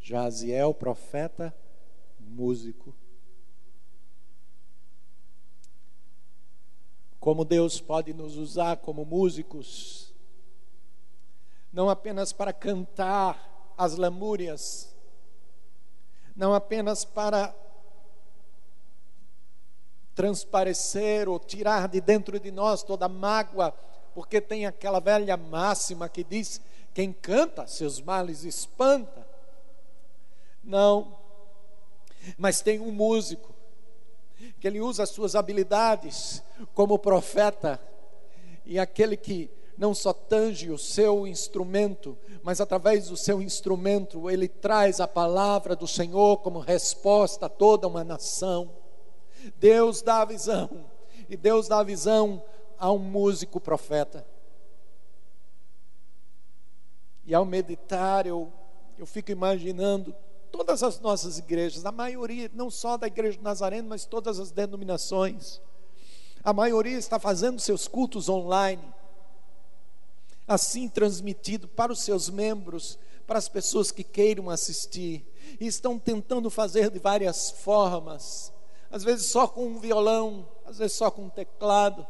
[0.00, 1.56] Jaziel, profeta,
[2.18, 2.92] músico.
[7.22, 10.12] Como Deus pode nos usar como músicos,
[11.72, 14.92] não apenas para cantar as lamúrias,
[16.34, 17.54] não apenas para
[20.16, 23.70] transparecer ou tirar de dentro de nós toda mágoa,
[24.16, 26.60] porque tem aquela velha máxima que diz:
[26.92, 29.24] quem canta, seus males espanta.
[30.60, 31.16] Não,
[32.36, 33.61] mas tem um músico
[34.60, 36.42] que ele usa as suas habilidades
[36.74, 37.80] como profeta
[38.64, 44.46] e aquele que não só tange o seu instrumento, mas através do seu instrumento ele
[44.46, 48.70] traz a palavra do Senhor como resposta a toda uma nação.
[49.56, 50.84] Deus dá a visão,
[51.28, 52.42] e Deus dá a visão
[52.78, 54.26] a um músico profeta.
[57.24, 58.52] E ao meditar, eu,
[58.98, 60.14] eu fico imaginando
[60.52, 64.52] todas as nossas igrejas, a maioria, não só da igreja do Nazareno, mas todas as
[64.52, 65.60] denominações.
[66.44, 68.82] A maioria está fazendo seus cultos online,
[70.46, 75.26] assim transmitido para os seus membros, para as pessoas que queiram assistir,
[75.58, 78.52] e estão tentando fazer de várias formas
[78.92, 82.06] às vezes só com um violão, às vezes só com um teclado,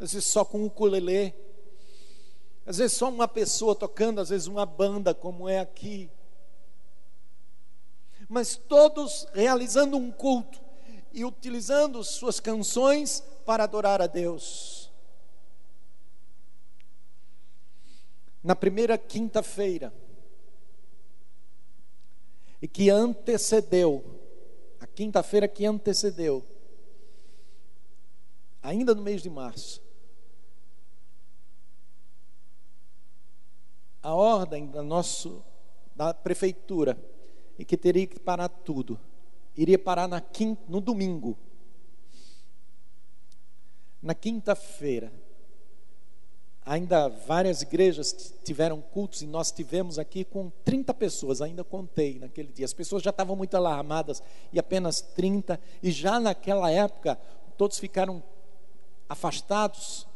[0.00, 1.34] às vezes só com um ukulele,
[2.64, 6.10] às vezes só uma pessoa tocando, às vezes uma banda, como é aqui.
[8.28, 10.60] Mas todos realizando um culto
[11.12, 14.90] e utilizando suas canções para adorar a Deus.
[18.42, 19.92] Na primeira quinta-feira,
[22.60, 24.16] e que antecedeu
[24.96, 26.42] quinta-feira que antecedeu,
[28.62, 29.82] ainda no mês de março,
[34.02, 35.44] a ordem da, nosso,
[35.94, 36.98] da prefeitura
[37.58, 38.98] e que teria que parar tudo,
[39.56, 41.36] iria parar na quinta, no domingo.
[44.02, 45.12] Na quinta-feira,
[46.66, 52.52] Ainda várias igrejas tiveram cultos e nós tivemos aqui com 30 pessoas, ainda contei naquele
[52.52, 52.64] dia.
[52.64, 54.20] As pessoas já estavam muito alarmadas
[54.52, 57.14] e apenas 30, e já naquela época
[57.56, 58.20] todos ficaram
[59.08, 60.08] afastados.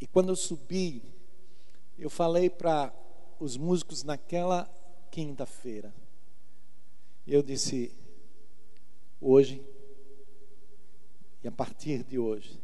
[0.00, 1.02] E quando eu subi,
[1.98, 2.92] eu falei para
[3.38, 4.68] os músicos naquela
[5.10, 5.94] quinta-feira.
[7.26, 7.92] E eu disse:
[9.20, 9.64] hoje,
[11.42, 12.60] e a partir de hoje,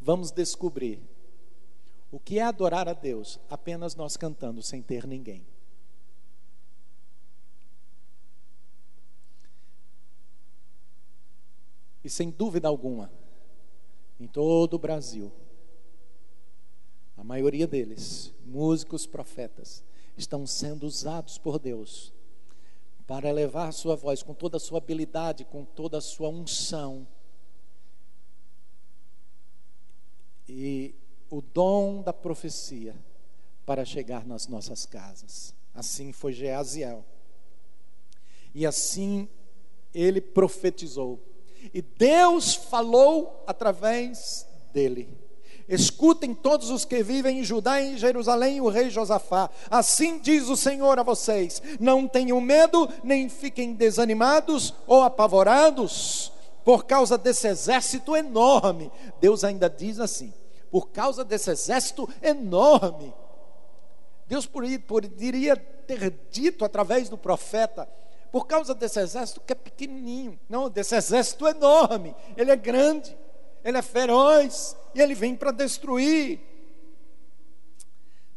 [0.00, 1.00] vamos descobrir
[2.10, 5.46] o que é adorar a Deus apenas nós cantando sem ter ninguém.
[12.04, 13.10] E sem dúvida alguma,
[14.18, 15.32] em todo o Brasil,
[17.22, 19.84] a maioria deles, músicos, profetas,
[20.16, 22.12] estão sendo usados por Deus
[23.06, 27.06] para elevar sua voz com toda a sua habilidade, com toda a sua unção.
[30.48, 30.96] E
[31.30, 32.92] o dom da profecia
[33.64, 35.54] para chegar nas nossas casas.
[35.72, 37.04] Assim foi Geaziel.
[38.52, 39.28] E assim
[39.94, 41.20] ele profetizou.
[41.72, 45.22] E Deus falou através dele.
[45.68, 49.48] Escutem todos os que vivem em Judá e em Jerusalém, o rei Josafá.
[49.70, 56.32] Assim diz o Senhor a vocês: não tenham medo, nem fiquem desanimados ou apavorados
[56.64, 58.90] por causa desse exército enorme.
[59.20, 60.32] Deus ainda diz assim:
[60.70, 63.12] por causa desse exército enorme.
[64.26, 67.88] Deus poderia ter dito através do profeta:
[68.30, 73.16] por causa desse exército que é pequenininho, não, desse exército enorme, ele é grande
[73.64, 76.40] ele é feroz e ele vem para destruir.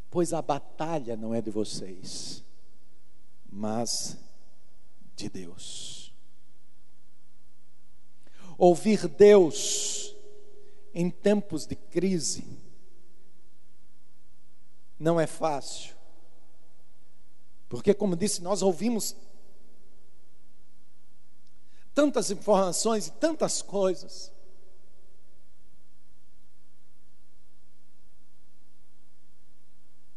[0.10, 2.44] Pois a batalha não é de vocês,
[3.52, 4.18] mas
[5.16, 6.14] de Deus.
[8.58, 10.16] Ouvir Deus
[10.94, 12.48] em tempos de crise
[14.98, 15.96] não é fácil.
[17.68, 19.16] Porque, como disse, nós ouvimos
[21.94, 24.32] tantas informações e tantas coisas.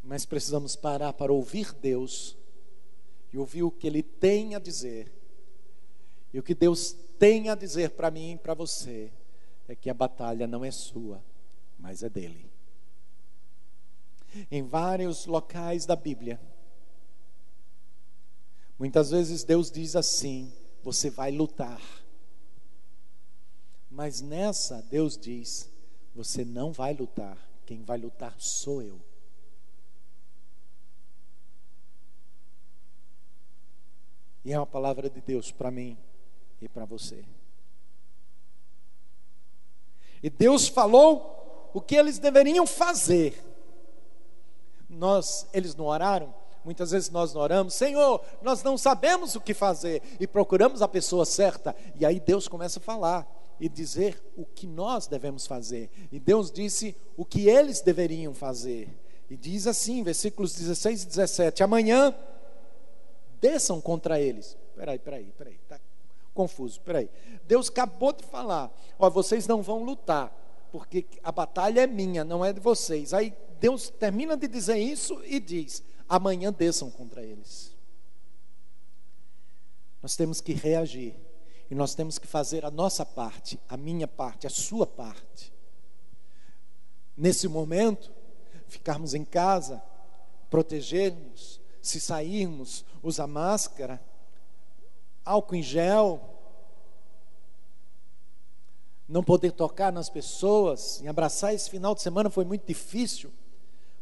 [0.09, 2.35] Mas precisamos parar para ouvir Deus
[3.31, 5.13] e ouvir o que Ele tem a dizer.
[6.33, 9.13] E o que Deus tem a dizer para mim e para você
[9.69, 11.23] é que a batalha não é sua,
[11.79, 12.51] mas é dele.
[14.51, 16.41] Em vários locais da Bíblia,
[18.79, 20.51] muitas vezes Deus diz assim:
[20.83, 21.83] você vai lutar.
[23.91, 25.71] Mas nessa, Deus diz:
[26.15, 27.37] você não vai lutar,
[27.67, 29.08] quem vai lutar sou eu.
[34.45, 35.97] E é uma palavra de Deus para mim
[36.61, 37.25] e para você.
[40.23, 43.45] E Deus falou o que eles deveriam fazer.
[44.89, 46.35] Nós, eles não oraram?
[46.65, 50.89] Muitas vezes nós não oramos, Senhor, nós não sabemos o que fazer e procuramos a
[50.89, 51.75] pessoa certa.
[51.99, 53.27] E aí Deus começa a falar
[53.61, 55.91] e dizer o que nós devemos fazer.
[56.13, 58.95] E Deus disse o que eles deveriam fazer.
[59.31, 62.15] E diz assim, versículos 16 e 17: Amanhã
[63.41, 64.57] desçam contra eles.
[64.75, 65.81] Peraí, peraí, peraí, está
[66.35, 67.11] confuso, peraí.
[67.47, 70.33] Deus acabou de falar: ó, vocês não vão lutar,
[70.71, 73.13] porque a batalha é minha, não é de vocês.
[73.13, 77.77] Aí Deus termina de dizer isso e diz: amanhã desçam contra eles.
[80.03, 81.15] Nós temos que reagir.
[81.71, 85.53] E nós temos que fazer a nossa parte, a minha parte, a sua parte.
[87.15, 88.11] Nesse momento,
[88.69, 89.83] ficarmos em casa,
[90.49, 91.58] protegermos,
[91.89, 94.01] se sairmos, usar máscara,
[95.25, 96.21] álcool em gel,
[99.09, 103.33] não poder tocar nas pessoas, em abraçar esse final de semana foi muito difícil,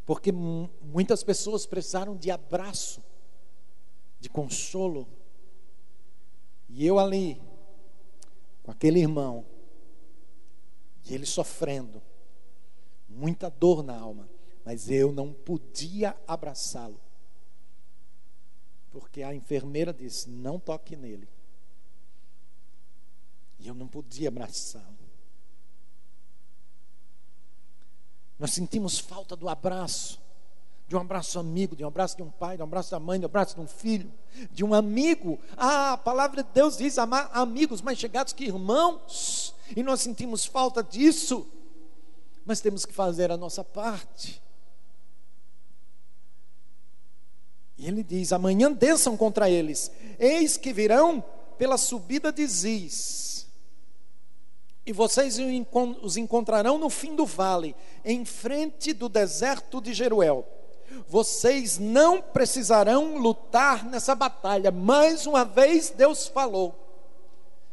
[0.05, 3.03] porque muitas pessoas precisaram de abraço,
[4.18, 5.07] de consolo.
[6.68, 7.41] E eu ali,
[8.64, 9.45] com aquele irmão,
[11.05, 12.03] e ele sofrendo,
[13.09, 14.28] muita dor na alma,
[14.64, 17.05] mas eu não podia abraçá-lo
[18.97, 21.28] porque a enfermeira disse: não toque nele.
[23.59, 24.97] E eu não podia abraçá-lo.
[28.38, 30.18] Nós sentimos falta do abraço,
[30.88, 33.18] de um abraço amigo, de um abraço de um pai, de um abraço da mãe,
[33.18, 34.11] de um abraço de um filho,
[34.51, 35.38] de um amigo.
[35.59, 40.47] Ah, a palavra de Deus diz amar amigos mais chegados que irmãos, e nós sentimos
[40.47, 41.47] falta disso,
[42.47, 44.42] mas temos que fazer a nossa parte.
[47.79, 51.22] E ele diz: Amanhã desçam contra eles, eis que virão
[51.59, 53.27] pela subida de Ziz,
[54.87, 55.37] e vocês
[56.01, 57.74] os encontrarão no fim do vale,
[58.05, 60.47] em frente do deserto de Jeruel.
[61.09, 64.70] Vocês não precisarão lutar nessa batalha.
[64.70, 66.72] Mais uma vez Deus falou.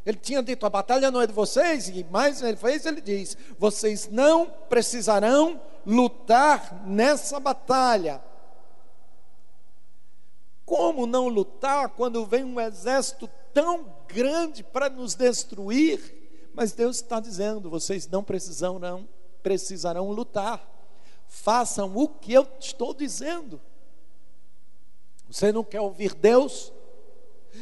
[0.03, 3.37] Ele tinha dito: a batalha não é de vocês, e mais ele fez, ele diz:
[3.59, 8.19] vocês não precisarão lutar nessa batalha.
[10.65, 16.51] Como não lutar quando vem um exército tão grande para nos destruir?
[16.53, 19.07] Mas Deus está dizendo: vocês não precisarão,
[19.41, 20.69] precisarão lutar.
[21.27, 23.59] Façam o que eu estou dizendo.
[25.29, 26.71] Você não quer ouvir Deus?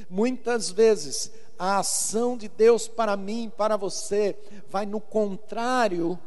[0.10, 4.38] Muitas vezes a ação de Deus para mim, para você,
[4.68, 6.20] vai no contrário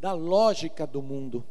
[0.00, 1.44] da lógica do mundo.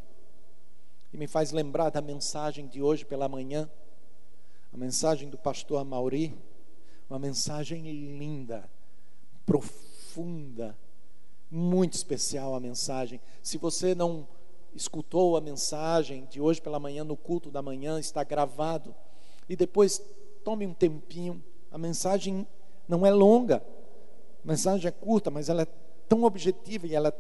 [1.11, 3.69] E me faz lembrar da mensagem de hoje pela manhã,
[4.75, 6.37] a mensagem do pastor Amauri,
[7.09, 7.81] uma mensagem
[8.17, 8.69] linda,
[9.45, 10.77] profunda,
[11.49, 13.21] muito especial a mensagem.
[13.41, 14.27] Se você não
[14.73, 18.93] escutou a mensagem de hoje pela manhã no culto da manhã, está gravado.
[19.47, 20.03] E depois
[20.43, 21.41] tome um tempinho.
[21.71, 22.45] A mensagem
[22.85, 23.65] não é longa,
[24.43, 25.67] a mensagem é curta, mas ela é
[26.09, 27.17] tão objetiva e ela é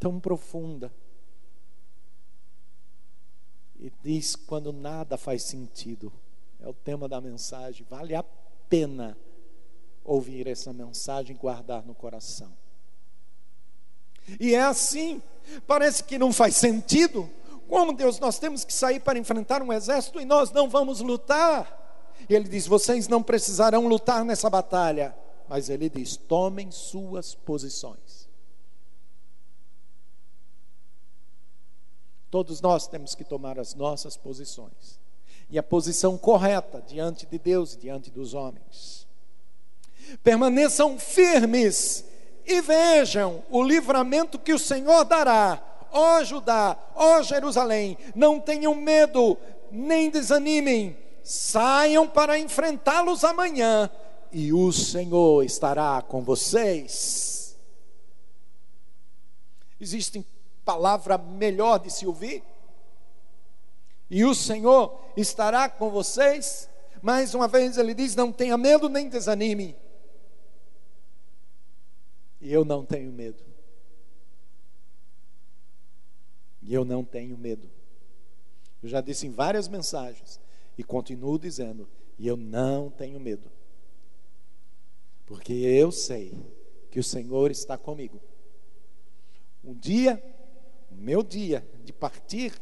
[0.00, 0.90] tão profunda.
[3.78, 6.10] E diz quando nada faz sentido.
[6.64, 7.86] É o tema da mensagem.
[7.90, 8.24] Vale a
[8.70, 9.18] pena
[10.02, 12.56] ouvir essa mensagem e guardar no coração.
[14.40, 15.22] E é assim,
[15.66, 17.30] parece que não faz sentido.
[17.68, 22.14] Como Deus, nós temos que sair para enfrentar um exército e nós não vamos lutar.
[22.30, 25.14] Ele diz: vocês não precisarão lutar nessa batalha.
[25.46, 28.26] Mas ele diz: tomem suas posições.
[32.30, 35.03] Todos nós temos que tomar as nossas posições.
[35.50, 39.06] E a posição correta diante de Deus e diante dos homens.
[40.22, 42.04] Permaneçam firmes
[42.46, 45.62] e vejam o livramento que o Senhor dará.
[45.90, 49.38] Ó Judá, ó Jerusalém, não tenham medo,
[49.70, 53.88] nem desanimem, saiam para enfrentá-los amanhã,
[54.32, 57.56] e o Senhor estará com vocês.
[59.80, 60.26] Existe
[60.64, 62.42] palavra melhor de se ouvir?
[64.14, 66.70] E o Senhor estará com vocês.
[67.02, 69.74] Mais uma vez ele diz: não tenha medo nem desanime.
[72.40, 73.42] E eu não tenho medo.
[76.62, 77.68] E eu não tenho medo.
[78.80, 80.38] Eu já disse em várias mensagens
[80.78, 83.50] e continuo dizendo: e eu não tenho medo.
[85.26, 86.32] Porque eu sei
[86.88, 88.20] que o Senhor está comigo.
[89.64, 90.22] Um dia,
[90.88, 92.52] o meu dia de partir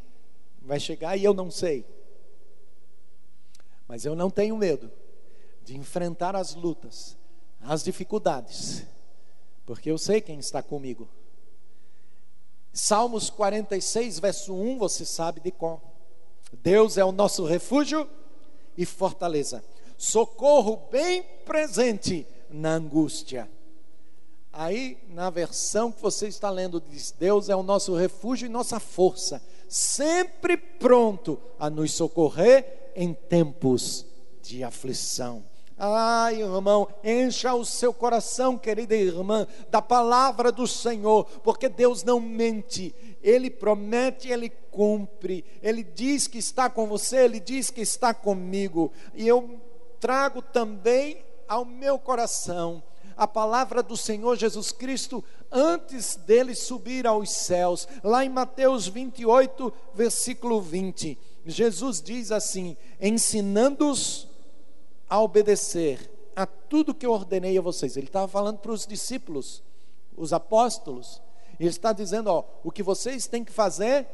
[0.65, 1.85] vai chegar e eu não sei.
[3.87, 4.91] Mas eu não tenho medo
[5.65, 7.17] de enfrentar as lutas,
[7.61, 8.85] as dificuldades,
[9.67, 11.09] porque eu sei quem está comigo.
[12.73, 15.81] Salmos 46, verso 1, você sabe de qual.
[16.53, 18.09] Deus é o nosso refúgio
[18.77, 19.63] e fortaleza,
[19.99, 23.51] socorro bem presente na angústia.
[24.53, 28.79] Aí, na versão que você está lendo, diz: Deus é o nosso refúgio e nossa
[28.79, 29.43] força,
[29.73, 34.05] sempre pronto a nos socorrer em tempos
[34.43, 35.43] de aflição.
[35.79, 42.21] Ai, irmão, encha o seu coração, querida irmã, da palavra do Senhor, porque Deus não
[42.21, 48.13] mente, Ele promete, Ele cumpre, Ele diz que está com você, Ele diz que está
[48.13, 49.59] comigo, e eu
[49.99, 52.83] trago também ao meu coração
[53.23, 59.73] a palavra do Senhor Jesus Cristo antes dele subir aos céus, lá em Mateus 28,
[59.95, 61.17] versículo 20.
[61.47, 64.27] Jesus diz assim: ensinando-os
[65.09, 67.97] a obedecer a tudo que eu ordenei a vocês.
[67.97, 69.63] Ele estava falando para os discípulos,
[70.17, 71.23] os apóstolos.
[71.61, 74.05] Ele está dizendo: ó, o que vocês têm que fazer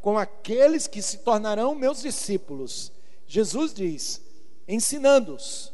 [0.00, 2.90] com aqueles que se tornarão meus discípulos.
[3.26, 4.22] Jesus diz:
[4.66, 5.73] ensinando-os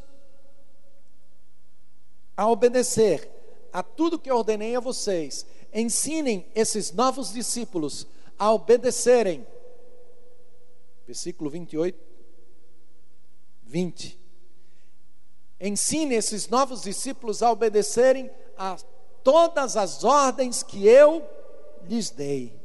[2.41, 3.31] a obedecer
[3.71, 5.45] a tudo que ordenei a vocês.
[5.75, 8.07] Ensinem esses novos discípulos
[8.39, 9.47] a obedecerem.
[11.07, 12.01] Versículo 28,
[13.63, 14.19] 20.
[15.61, 18.79] Ensine esses novos discípulos a obedecerem a
[19.23, 21.23] todas as ordens que eu
[21.87, 22.59] lhes dei,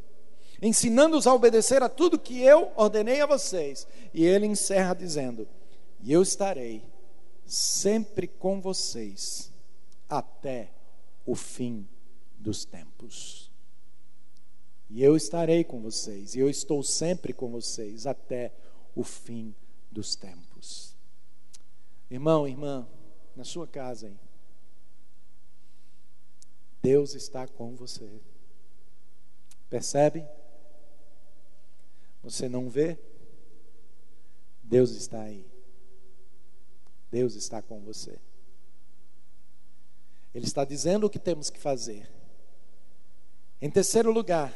[0.61, 3.85] ensinando-os a obedecer a tudo que eu ordenei a vocês.
[4.13, 5.45] E ele encerra dizendo:
[6.01, 6.81] E eu estarei
[7.45, 9.53] sempre com vocês
[10.09, 10.71] até
[11.25, 11.87] o fim
[12.37, 13.51] dos tempos.
[14.89, 18.53] E eu estarei com vocês, e eu estou sempre com vocês até
[18.95, 19.55] o fim
[19.91, 20.95] dos tempos.
[22.09, 22.87] Irmão, irmã,
[23.35, 24.19] na sua casa aí.
[26.81, 28.21] Deus está com você.
[29.69, 30.23] Percebe?
[32.21, 32.99] Você não vê?
[34.63, 35.45] Deus está aí.
[37.11, 38.19] Deus está com você.
[40.35, 42.11] Ele está dizendo o que temos que fazer.
[43.61, 44.53] Em terceiro lugar,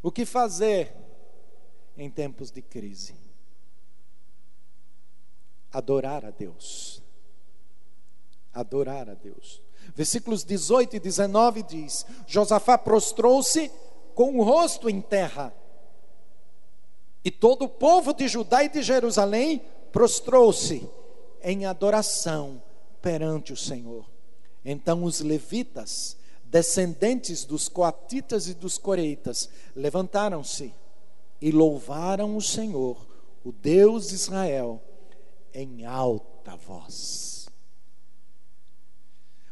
[0.00, 0.94] o que fazer
[1.96, 3.16] em tempos de crise?
[5.72, 7.02] Adorar a Deus.
[8.54, 9.60] Adorar a Deus.
[9.96, 13.68] Versículos 18 e 19 diz: Josafá prostrou-se
[14.14, 15.52] com o rosto em terra.
[17.24, 20.88] E todo o povo de Judá e de Jerusalém prostrou-se
[21.42, 22.62] em adoração
[23.08, 24.04] perante o Senhor.
[24.62, 30.74] Então os levitas, descendentes dos coatitas e dos coreitas, levantaram-se
[31.40, 32.98] e louvaram o Senhor,
[33.42, 34.82] o Deus de Israel,
[35.54, 37.48] em alta voz.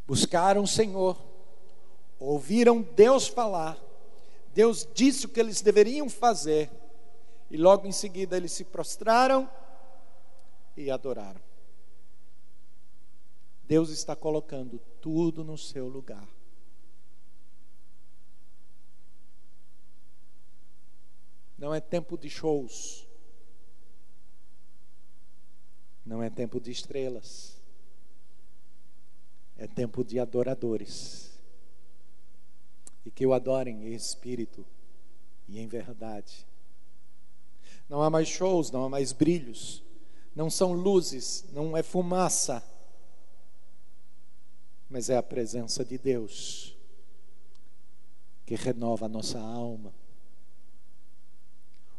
[0.07, 1.17] Buscaram o Senhor,
[2.19, 3.83] ouviram Deus falar,
[4.53, 6.71] Deus disse o que eles deveriam fazer,
[7.51, 9.49] e logo em seguida eles se prostraram
[10.77, 11.41] e adoraram.
[13.67, 16.29] Deus está colocando tudo no seu lugar.
[21.59, 23.07] Não é tempo de shows.
[26.05, 27.61] Não é tempo de estrelas.
[29.57, 31.37] É tempo de adoradores.
[33.05, 34.65] E que o adorem em espírito
[35.49, 36.47] e em verdade.
[37.89, 39.83] Não há mais shows, não há mais brilhos,
[40.35, 42.76] não são luzes, não é fumaça
[44.89, 46.77] mas é a presença de Deus
[48.45, 49.93] que renova a nossa alma.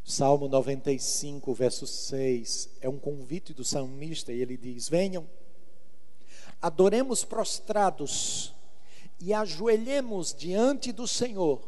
[0.03, 5.27] Salmo 95, verso 6, é um convite do salmista e ele diz: Venham,
[6.61, 8.53] adoremos prostrados
[9.19, 11.67] e ajoelhemos diante do Senhor,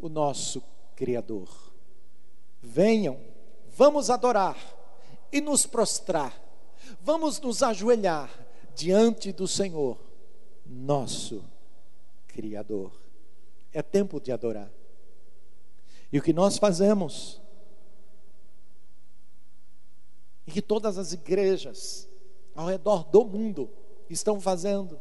[0.00, 0.62] o nosso
[0.94, 1.48] Criador.
[2.62, 3.20] Venham,
[3.76, 4.56] vamos adorar
[5.32, 6.40] e nos prostrar,
[7.00, 8.30] vamos nos ajoelhar
[8.76, 10.07] diante do Senhor
[10.68, 11.44] nosso
[12.28, 12.92] Criador.
[13.72, 14.70] É tempo de adorar.
[16.12, 17.40] E o que nós fazemos,
[20.46, 22.08] e que todas as igrejas
[22.54, 23.70] ao redor do mundo
[24.08, 24.98] estão fazendo,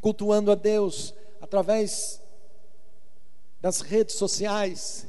[0.00, 2.22] cultuando a Deus através
[3.60, 5.06] das redes sociais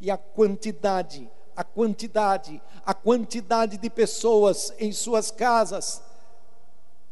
[0.00, 6.02] e a quantidade, a quantidade, a quantidade de pessoas em suas casas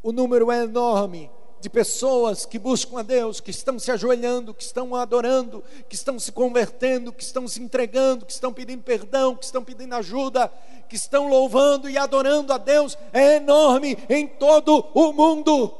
[0.03, 1.31] o número é enorme
[1.61, 6.19] de pessoas que buscam a Deus, que estão se ajoelhando, que estão adorando, que estão
[6.19, 10.51] se convertendo, que estão se entregando, que estão pedindo perdão, que estão pedindo ajuda,
[10.89, 15.75] que estão louvando e adorando a Deus, é enorme em todo o mundo.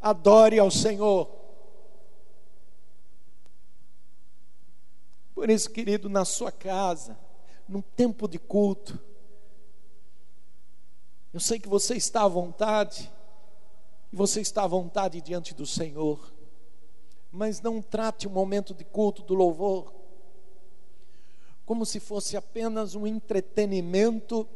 [0.00, 1.30] Adore ao Senhor.
[5.36, 7.16] Por isso, querido, na sua casa,
[7.68, 8.98] num tempo de culto,
[11.32, 13.10] eu sei que você está à vontade,
[14.12, 16.32] e você está à vontade diante do Senhor,
[17.30, 19.92] mas não trate o momento de culto do louvor
[21.64, 24.46] como se fosse apenas um entretenimento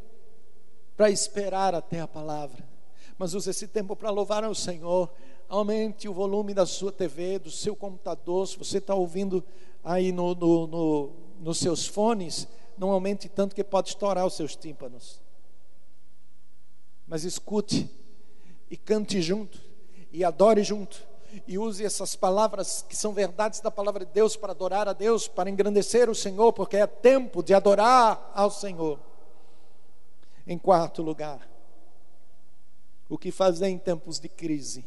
[0.96, 2.62] para esperar até a palavra,
[3.16, 5.10] mas use esse tempo para louvar ao Senhor.
[5.48, 9.42] Aumente o volume da sua TV, do seu computador, se você está ouvindo
[9.82, 14.56] aí no, no, no, nos seus fones, não aumente tanto que pode estourar os seus
[14.56, 15.24] tímpanos
[17.06, 17.90] mas escute
[18.70, 19.60] e cante junto
[20.12, 21.06] e adore junto
[21.46, 25.28] e use essas palavras que são verdades da palavra de Deus para adorar a Deus,
[25.28, 28.98] para engrandecer o Senhor, porque é tempo de adorar ao Senhor.
[30.46, 31.48] Em quarto lugar,
[33.08, 34.84] o que fazer em tempos de crise?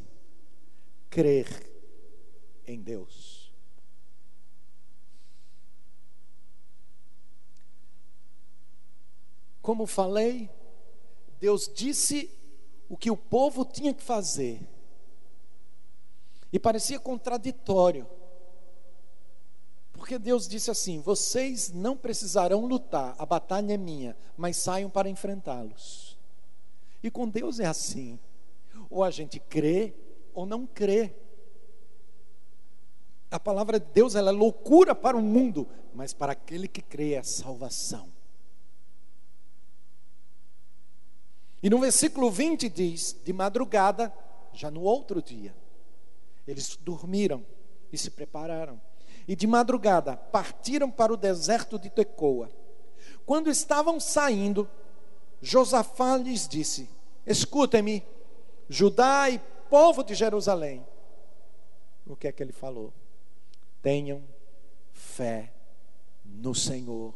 [1.09, 1.47] Crer
[2.65, 3.51] em Deus.
[9.61, 10.49] Como falei,
[11.39, 12.29] Deus disse
[12.89, 14.61] o que o povo tinha que fazer.
[16.51, 18.07] E parecia contraditório.
[19.93, 25.09] Porque Deus disse assim: vocês não precisarão lutar, a batalha é minha, mas saiam para
[25.09, 26.17] enfrentá-los.
[27.03, 28.19] E com Deus é assim:
[28.89, 29.93] ou a gente crê
[30.33, 31.13] ou não crê.
[33.29, 37.13] A palavra de Deus ela é loucura para o mundo, mas para aquele que crê
[37.13, 38.18] é salvação.
[41.61, 44.13] E no versículo 20 diz: de madrugada,
[44.53, 45.53] já no outro dia,
[46.47, 47.45] eles dormiram
[47.91, 48.79] e se prepararam.
[49.27, 52.49] E de madrugada partiram para o deserto de Tecoa.
[53.25, 54.67] Quando estavam saindo,
[55.41, 56.89] Josafá lhes disse:
[57.25, 58.03] Escutem-me,
[58.67, 59.39] Judá e
[59.69, 60.85] povo de Jerusalém.
[62.07, 62.91] O que é que ele falou?
[63.81, 64.23] Tenham
[64.91, 65.53] fé
[66.25, 67.13] no Senhor,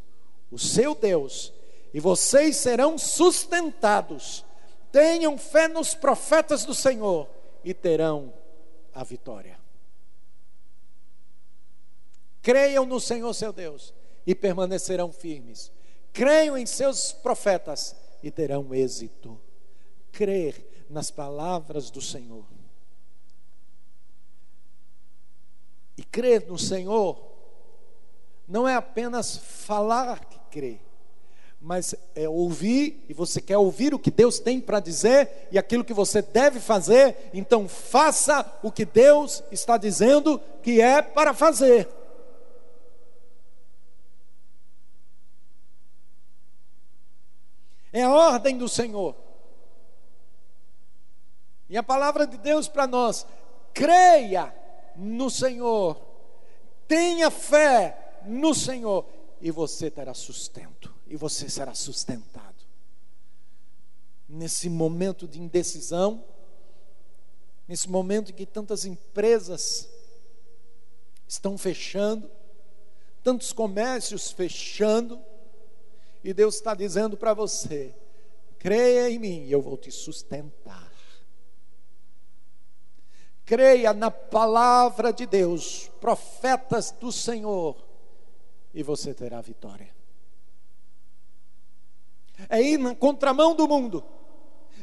[0.52, 1.54] o seu Deus,
[1.94, 4.44] e vocês serão sustentados
[4.94, 7.28] Tenham fé nos profetas do Senhor
[7.64, 8.32] e terão
[8.94, 9.60] a vitória.
[12.44, 13.92] Creiam no Senhor seu Deus
[14.24, 15.72] e permanecerão firmes.
[16.14, 19.42] Creiam em seus profetas e terão êxito.
[20.12, 22.46] Crer nas palavras do Senhor.
[25.98, 27.20] E crer no Senhor
[28.48, 30.80] não é apenas falar que crê,
[31.64, 35.86] mas é ouvir, e você quer ouvir o que Deus tem para dizer e aquilo
[35.86, 41.88] que você deve fazer, então faça o que Deus está dizendo que é para fazer.
[47.94, 49.16] É a ordem do Senhor.
[51.70, 53.26] E a palavra de Deus para nós:
[53.74, 54.54] creia
[54.98, 55.96] no Senhor,
[56.90, 59.06] tenha fé no Senhor,
[59.40, 62.64] e você terá sustento, e você será sustentado.
[64.28, 66.24] Nesse momento de indecisão,
[67.68, 69.90] nesse momento em que tantas empresas
[71.28, 72.30] estão fechando,
[73.24, 75.20] tantos comércios fechando,
[76.24, 77.94] e Deus está dizendo para você:
[78.58, 80.92] creia em mim eu vou te sustentar.
[83.46, 87.76] Creia na palavra de Deus, profetas do Senhor,
[88.74, 89.94] e você terá vitória.
[92.50, 94.04] É ir na contramão do mundo,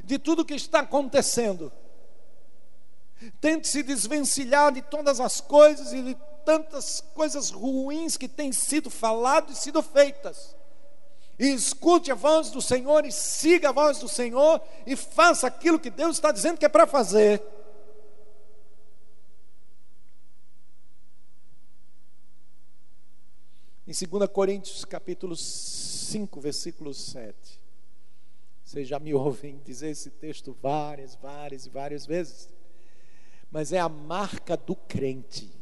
[0.05, 1.73] de tudo que está acontecendo.
[3.41, 8.89] Tente se desvencilhar de todas as coisas e de tantas coisas ruins que têm sido
[8.89, 10.57] faladas e sido feitas
[11.41, 15.81] e escute a voz do Senhor e siga a voz do Senhor e faça aquilo
[15.81, 17.43] que Deus está dizendo que é para fazer.
[23.91, 27.61] Em 2 Coríntios capítulo 5, versículo 7.
[28.65, 32.49] Vocês já me ouvem dizer esse texto várias, várias e várias vezes.
[33.51, 35.53] Mas é a marca do crente.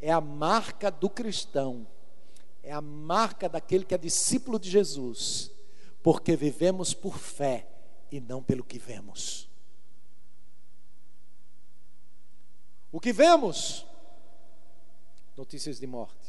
[0.00, 1.86] É a marca do cristão
[2.62, 5.50] é a marca daquele que é discípulo de Jesus,
[6.02, 7.68] porque vivemos por fé
[8.10, 9.48] e não pelo que vemos.
[12.92, 13.84] O que vemos?
[15.36, 16.21] Notícias de morte.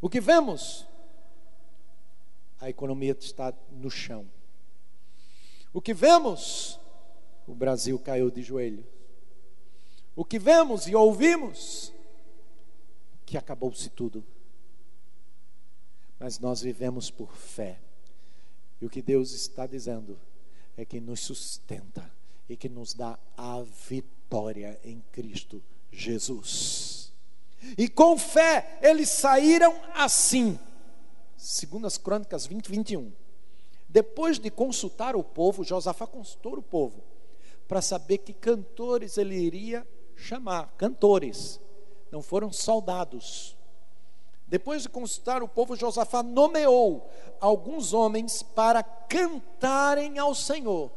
[0.00, 0.86] O que vemos?
[2.60, 4.28] A economia está no chão.
[5.72, 6.78] O que vemos?
[7.46, 8.86] O Brasil caiu de joelho.
[10.16, 11.92] O que vemos e ouvimos?
[13.24, 14.24] Que acabou-se tudo
[16.18, 17.78] mas nós vivemos por fé.
[18.80, 20.18] E o que Deus está dizendo
[20.76, 22.10] é que nos sustenta
[22.48, 26.97] e que nos dá a vitória em Cristo Jesus.
[27.76, 30.58] E com fé eles saíram assim.
[31.36, 33.12] Segundo as Crônicas 20, 21.
[33.88, 37.02] Depois de consultar o povo, Josafá consultou o povo
[37.66, 39.86] para saber que cantores ele iria
[40.16, 40.74] chamar.
[40.76, 41.60] Cantores,
[42.10, 43.56] não foram soldados.
[44.46, 47.08] Depois de consultar o povo, Josafá nomeou
[47.40, 50.90] alguns homens para cantarem ao Senhor.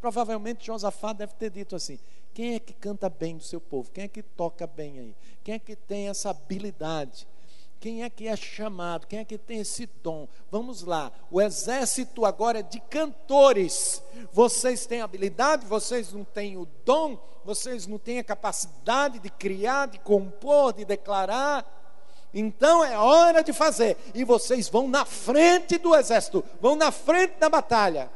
[0.00, 1.98] Provavelmente Josafá deve ter dito assim:
[2.36, 3.90] quem é que canta bem do seu povo?
[3.90, 5.16] Quem é que toca bem aí?
[5.42, 7.26] Quem é que tem essa habilidade?
[7.80, 9.06] Quem é que é chamado?
[9.06, 10.28] Quem é que tem esse dom?
[10.50, 11.10] Vamos lá.
[11.30, 14.02] O exército agora é de cantores.
[14.34, 19.86] Vocês têm habilidade, vocês não têm o dom, vocês não têm a capacidade de criar,
[19.86, 21.64] de compor, de declarar.
[22.34, 23.96] Então é hora de fazer.
[24.14, 28.10] E vocês vão na frente do exército, vão na frente da batalha.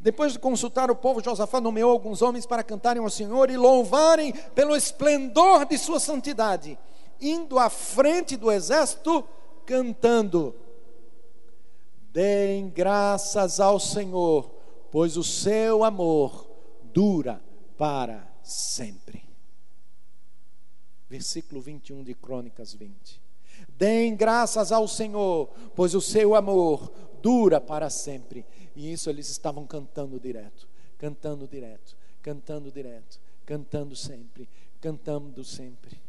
[0.00, 4.32] Depois de consultar o povo, Josafá nomeou alguns homens para cantarem ao Senhor e louvarem
[4.54, 6.78] pelo esplendor de sua santidade,
[7.20, 9.24] indo à frente do exército,
[9.66, 10.54] cantando:
[12.12, 14.50] Deem graças ao Senhor,
[14.90, 16.48] pois o seu amor
[16.92, 17.42] dura
[17.76, 19.24] para sempre
[21.14, 23.22] versículo 21 de Crônicas 20.
[23.68, 28.44] Deem graças ao Senhor, pois o seu amor dura para sempre.
[28.74, 30.68] E isso eles estavam cantando direto,
[30.98, 34.48] cantando direto, cantando direto, cantando sempre,
[34.80, 36.00] cantando sempre.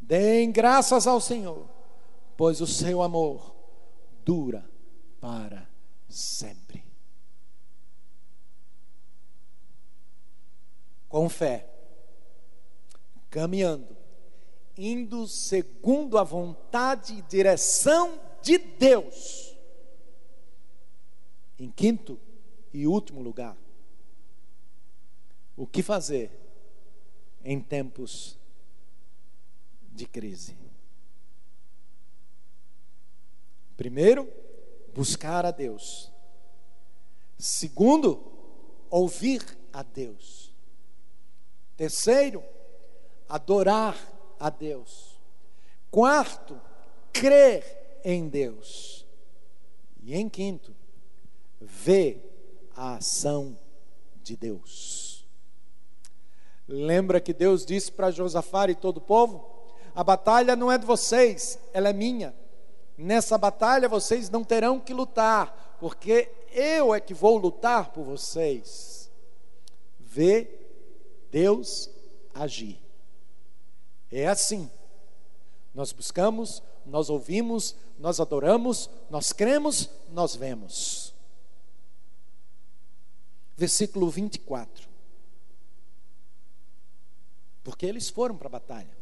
[0.00, 1.68] Deem graças ao Senhor,
[2.36, 3.54] pois o seu amor
[4.24, 4.68] dura
[5.20, 5.68] para
[6.08, 6.84] sempre.
[11.08, 11.68] Com fé,
[13.30, 13.96] caminhando,
[14.76, 19.43] indo segundo a vontade e direção de Deus.
[21.64, 22.20] Em quinto
[22.74, 23.56] e último lugar,
[25.56, 26.30] o que fazer
[27.42, 28.38] em tempos
[29.90, 30.58] de crise?
[33.78, 34.30] Primeiro,
[34.92, 36.12] buscar a Deus.
[37.38, 38.30] Segundo,
[38.90, 39.42] ouvir
[39.72, 40.54] a Deus.
[41.78, 42.44] Terceiro,
[43.26, 43.96] adorar
[44.38, 45.18] a Deus.
[45.90, 46.60] Quarto,
[47.10, 49.06] crer em Deus.
[50.02, 50.83] E em quinto,
[51.64, 53.56] ver a ação
[54.22, 55.26] de Deus.
[56.66, 59.44] Lembra que Deus disse para Josafá e todo o povo:
[59.94, 62.34] A batalha não é de vocês, ela é minha.
[62.96, 69.10] Nessa batalha vocês não terão que lutar, porque eu é que vou lutar por vocês.
[69.98, 70.48] Vê
[71.30, 71.90] Deus
[72.32, 72.80] agir.
[74.10, 74.70] É assim.
[75.74, 81.03] Nós buscamos, nós ouvimos, nós adoramos, nós cremos, nós vemos.
[83.56, 84.88] Versículo 24.
[87.62, 88.96] Porque eles foram para a batalha.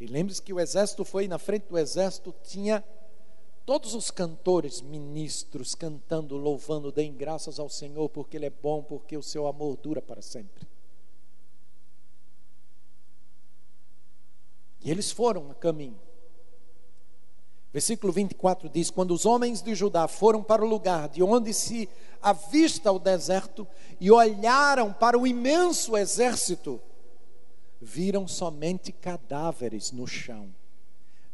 [0.00, 2.82] E lembre-se que o exército foi na frente do exército, tinha
[3.64, 9.16] todos os cantores, ministros, cantando, louvando, deem graças ao Senhor, porque Ele é bom, porque
[9.16, 10.66] o seu amor dura para sempre.
[14.80, 16.00] E eles foram a caminho.
[17.72, 21.88] Versículo 24 diz: Quando os homens de Judá foram para o lugar de onde se
[22.20, 23.66] avista o deserto
[23.98, 26.80] e olharam para o imenso exército,
[27.80, 30.54] viram somente cadáveres no chão.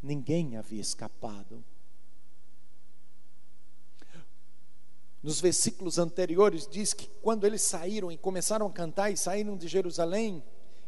[0.00, 1.64] Ninguém havia escapado.
[5.20, 9.66] Nos versículos anteriores diz que quando eles saíram e começaram a cantar e saíram de
[9.66, 10.42] Jerusalém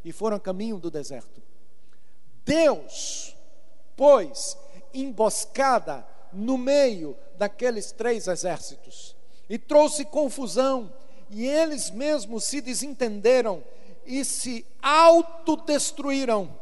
[0.05, 1.42] e foram a caminho do deserto,
[2.44, 3.36] Deus
[3.96, 4.57] pôs
[4.95, 9.16] emboscada no meio daqueles três exércitos
[9.49, 10.93] e trouxe confusão,
[11.28, 13.64] e eles mesmos se desentenderam
[14.07, 16.57] e se autodestruíram.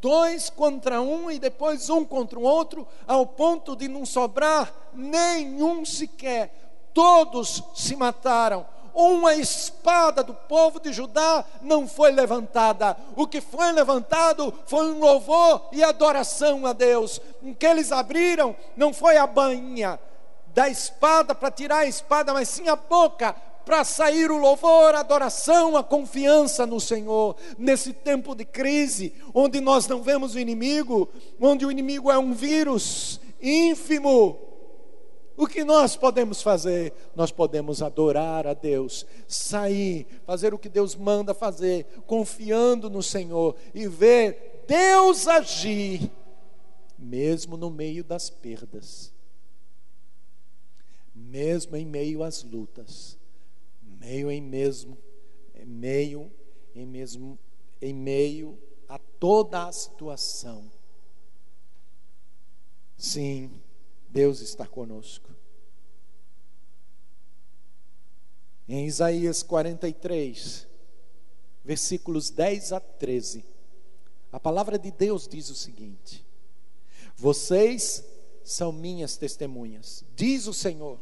[0.00, 5.84] Dois contra um e depois um contra o outro, ao ponto de não sobrar nenhum
[5.84, 6.90] sequer.
[6.92, 8.66] Todos se mataram.
[8.94, 12.96] Uma espada do povo de Judá não foi levantada.
[13.16, 17.20] O que foi levantado foi um louvor e adoração a Deus.
[17.42, 19.98] O que eles abriram não foi a bainha
[20.54, 23.34] da espada para tirar a espada, mas sim a boca
[23.64, 27.34] para sair o louvor, a adoração, a confiança no Senhor.
[27.58, 31.08] Nesse tempo de crise, onde nós não vemos o inimigo,
[31.40, 34.38] onde o inimigo é um vírus ínfimo,
[35.36, 36.92] o que nós podemos fazer?
[37.14, 43.56] Nós podemos adorar a Deus, sair, fazer o que Deus manda fazer, confiando no Senhor
[43.74, 46.10] e ver Deus agir,
[46.98, 49.12] mesmo no meio das perdas,
[51.14, 53.18] mesmo em meio às lutas
[54.04, 54.98] meio em mesmo,
[55.54, 56.30] em meio,
[56.74, 57.38] em mesmo,
[57.80, 60.70] em meio a toda a situação.
[62.96, 63.50] Sim,
[64.14, 65.28] Deus está conosco.
[68.66, 70.66] Em Isaías 43,
[71.62, 73.44] versículos 10 a 13,
[74.32, 76.24] a palavra de Deus diz o seguinte:
[77.14, 78.02] Vocês
[78.42, 80.98] são minhas testemunhas, diz o Senhor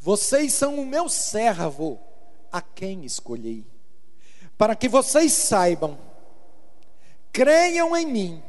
[0.00, 1.98] vocês são o meu servo,
[2.50, 3.66] a quem escolhi,
[4.56, 5.98] para que vocês saibam,
[7.32, 8.42] creiam em mim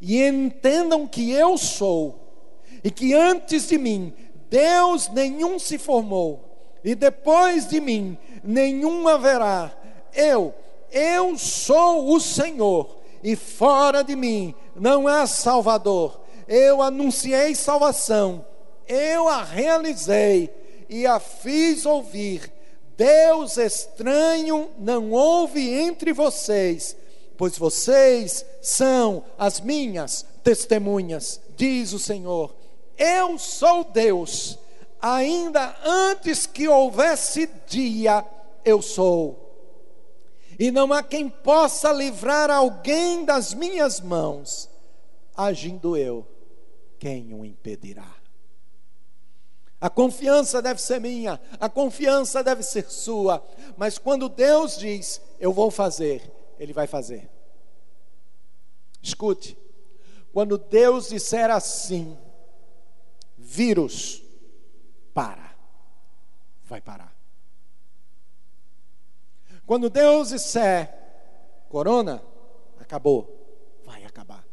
[0.00, 2.25] e entendam que eu sou,
[2.86, 4.14] e que antes de mim
[4.48, 9.72] Deus nenhum se formou, e depois de mim nenhum haverá.
[10.14, 10.54] Eu,
[10.92, 16.20] eu sou o Senhor, e fora de mim não há Salvador.
[16.46, 18.44] Eu anunciei salvação
[18.88, 20.50] eu a realizei
[20.88, 22.52] e a fiz ouvir.
[22.96, 26.96] Deus estranho não houve entre vocês,
[27.36, 32.54] pois vocês são as minhas testemunhas, diz o Senhor.
[32.96, 34.58] Eu sou Deus,
[35.00, 38.24] ainda antes que houvesse dia,
[38.64, 39.46] eu sou.
[40.58, 44.70] E não há quem possa livrar alguém das minhas mãos,
[45.36, 46.26] agindo eu,
[46.98, 48.14] quem o impedirá?
[49.78, 55.52] A confiança deve ser minha, a confiança deve ser sua, mas quando Deus diz, eu
[55.52, 57.28] vou fazer, Ele vai fazer.
[59.02, 59.56] Escute,
[60.32, 62.16] quando Deus disser assim,
[63.46, 64.22] vírus,
[65.14, 65.56] para,
[66.64, 67.16] vai parar.
[69.64, 70.92] Quando Deus disser,
[71.68, 72.22] corona,
[72.78, 74.44] acabou, vai acabar.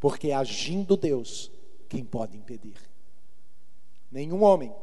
[0.00, 1.50] Porque agindo Deus,
[1.88, 2.76] quem pode impedir?
[4.10, 4.74] Nenhum homem,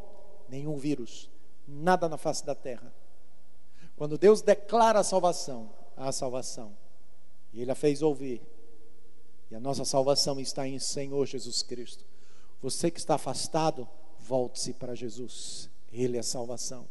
[0.48, 1.30] nenhum vírus,
[1.68, 2.94] nada na face da terra.
[3.98, 6.78] Quando Deus declara a salvação, a salvação,
[7.52, 8.42] e Ele a fez ouvir,
[9.50, 12.04] E a nossa salvação está em Senhor Jesus Cristo.
[12.62, 13.88] Você que está afastado,
[14.20, 15.70] volte-se para Jesus.
[15.92, 16.88] Ele é salvação.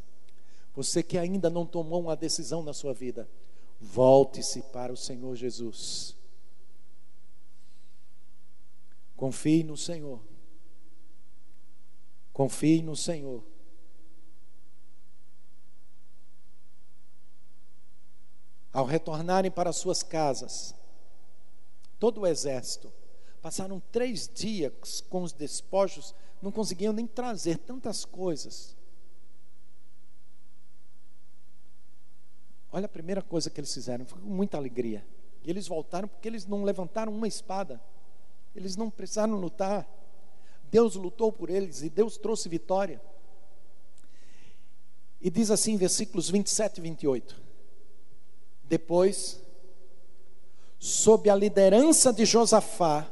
[0.74, 3.28] Você que ainda não tomou uma decisão na sua vida,
[3.80, 6.16] volte-se para o Senhor Jesus.
[9.16, 10.20] Confie no Senhor.
[12.32, 13.42] Confie no Senhor.
[18.70, 20.74] Ao retornarem para suas casas,
[21.98, 22.92] todo o exército,
[23.40, 28.76] passaram três dias com os despojos, não conseguiam nem trazer tantas coisas.
[32.72, 35.06] Olha a primeira coisa que eles fizeram, foi com muita alegria.
[35.42, 37.80] E eles voltaram porque eles não levantaram uma espada,
[38.54, 39.88] eles não precisaram lutar.
[40.70, 43.00] Deus lutou por eles e Deus trouxe vitória.
[45.20, 47.42] E diz assim, versículos 27 e 28.
[48.64, 49.40] Depois,
[50.86, 53.10] sob a liderança de Josafá,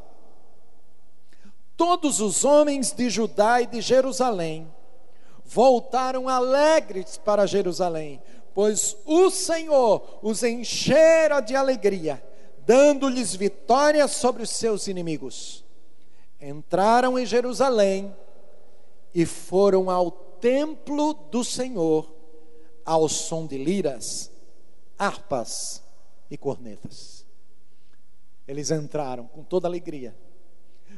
[1.76, 4.72] todos os homens de Judá e de Jerusalém
[5.44, 8.22] voltaram alegres para Jerusalém,
[8.54, 12.22] pois o Senhor os enchera de alegria,
[12.64, 15.64] dando-lhes vitória sobre os seus inimigos.
[16.40, 18.14] Entraram em Jerusalém
[19.12, 22.08] e foram ao templo do Senhor
[22.84, 24.30] ao som de liras
[24.96, 25.82] harpas
[26.30, 27.13] e cornetas.
[28.46, 30.14] Eles entraram com toda alegria,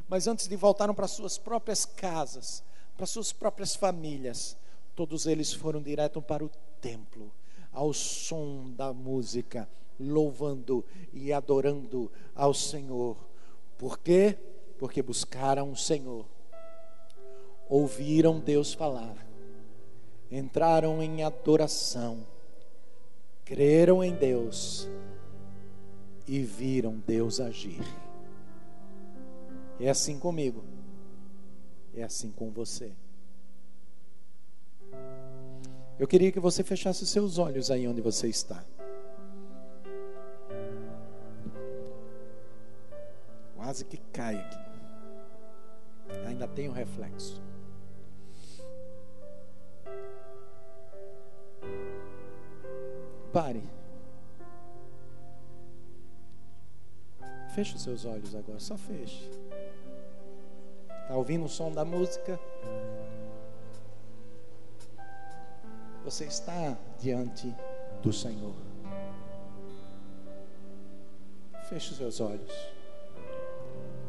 [0.09, 2.62] mas antes de voltaram para suas próprias casas,
[2.97, 4.57] para suas próprias famílias,
[4.94, 7.30] todos eles foram direto para o templo,
[7.72, 9.68] ao som da música,
[9.99, 13.16] louvando e adorando ao Senhor.
[13.78, 14.36] Por quê?
[14.78, 16.26] Porque buscaram o Senhor,
[17.68, 19.16] ouviram Deus falar,
[20.30, 22.26] entraram em adoração.
[23.44, 24.88] Creram em Deus
[26.27, 27.81] e viram Deus agir.
[29.79, 30.64] É assim comigo,
[31.95, 32.93] é assim com você.
[35.99, 38.64] Eu queria que você fechasse os seus olhos aí onde você está.
[43.57, 44.66] Quase que cai aqui.
[46.27, 47.43] Ainda tem um reflexo.
[53.33, 53.62] Pare.
[57.57, 59.30] Feche os seus olhos agora, só feche.
[61.00, 62.38] Está ouvindo o som da música?
[66.04, 67.57] Você está diante
[68.02, 68.54] do Senhor.
[71.70, 72.52] Feche os seus olhos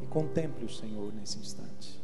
[0.04, 2.04] e contemple o Senhor nesse instante.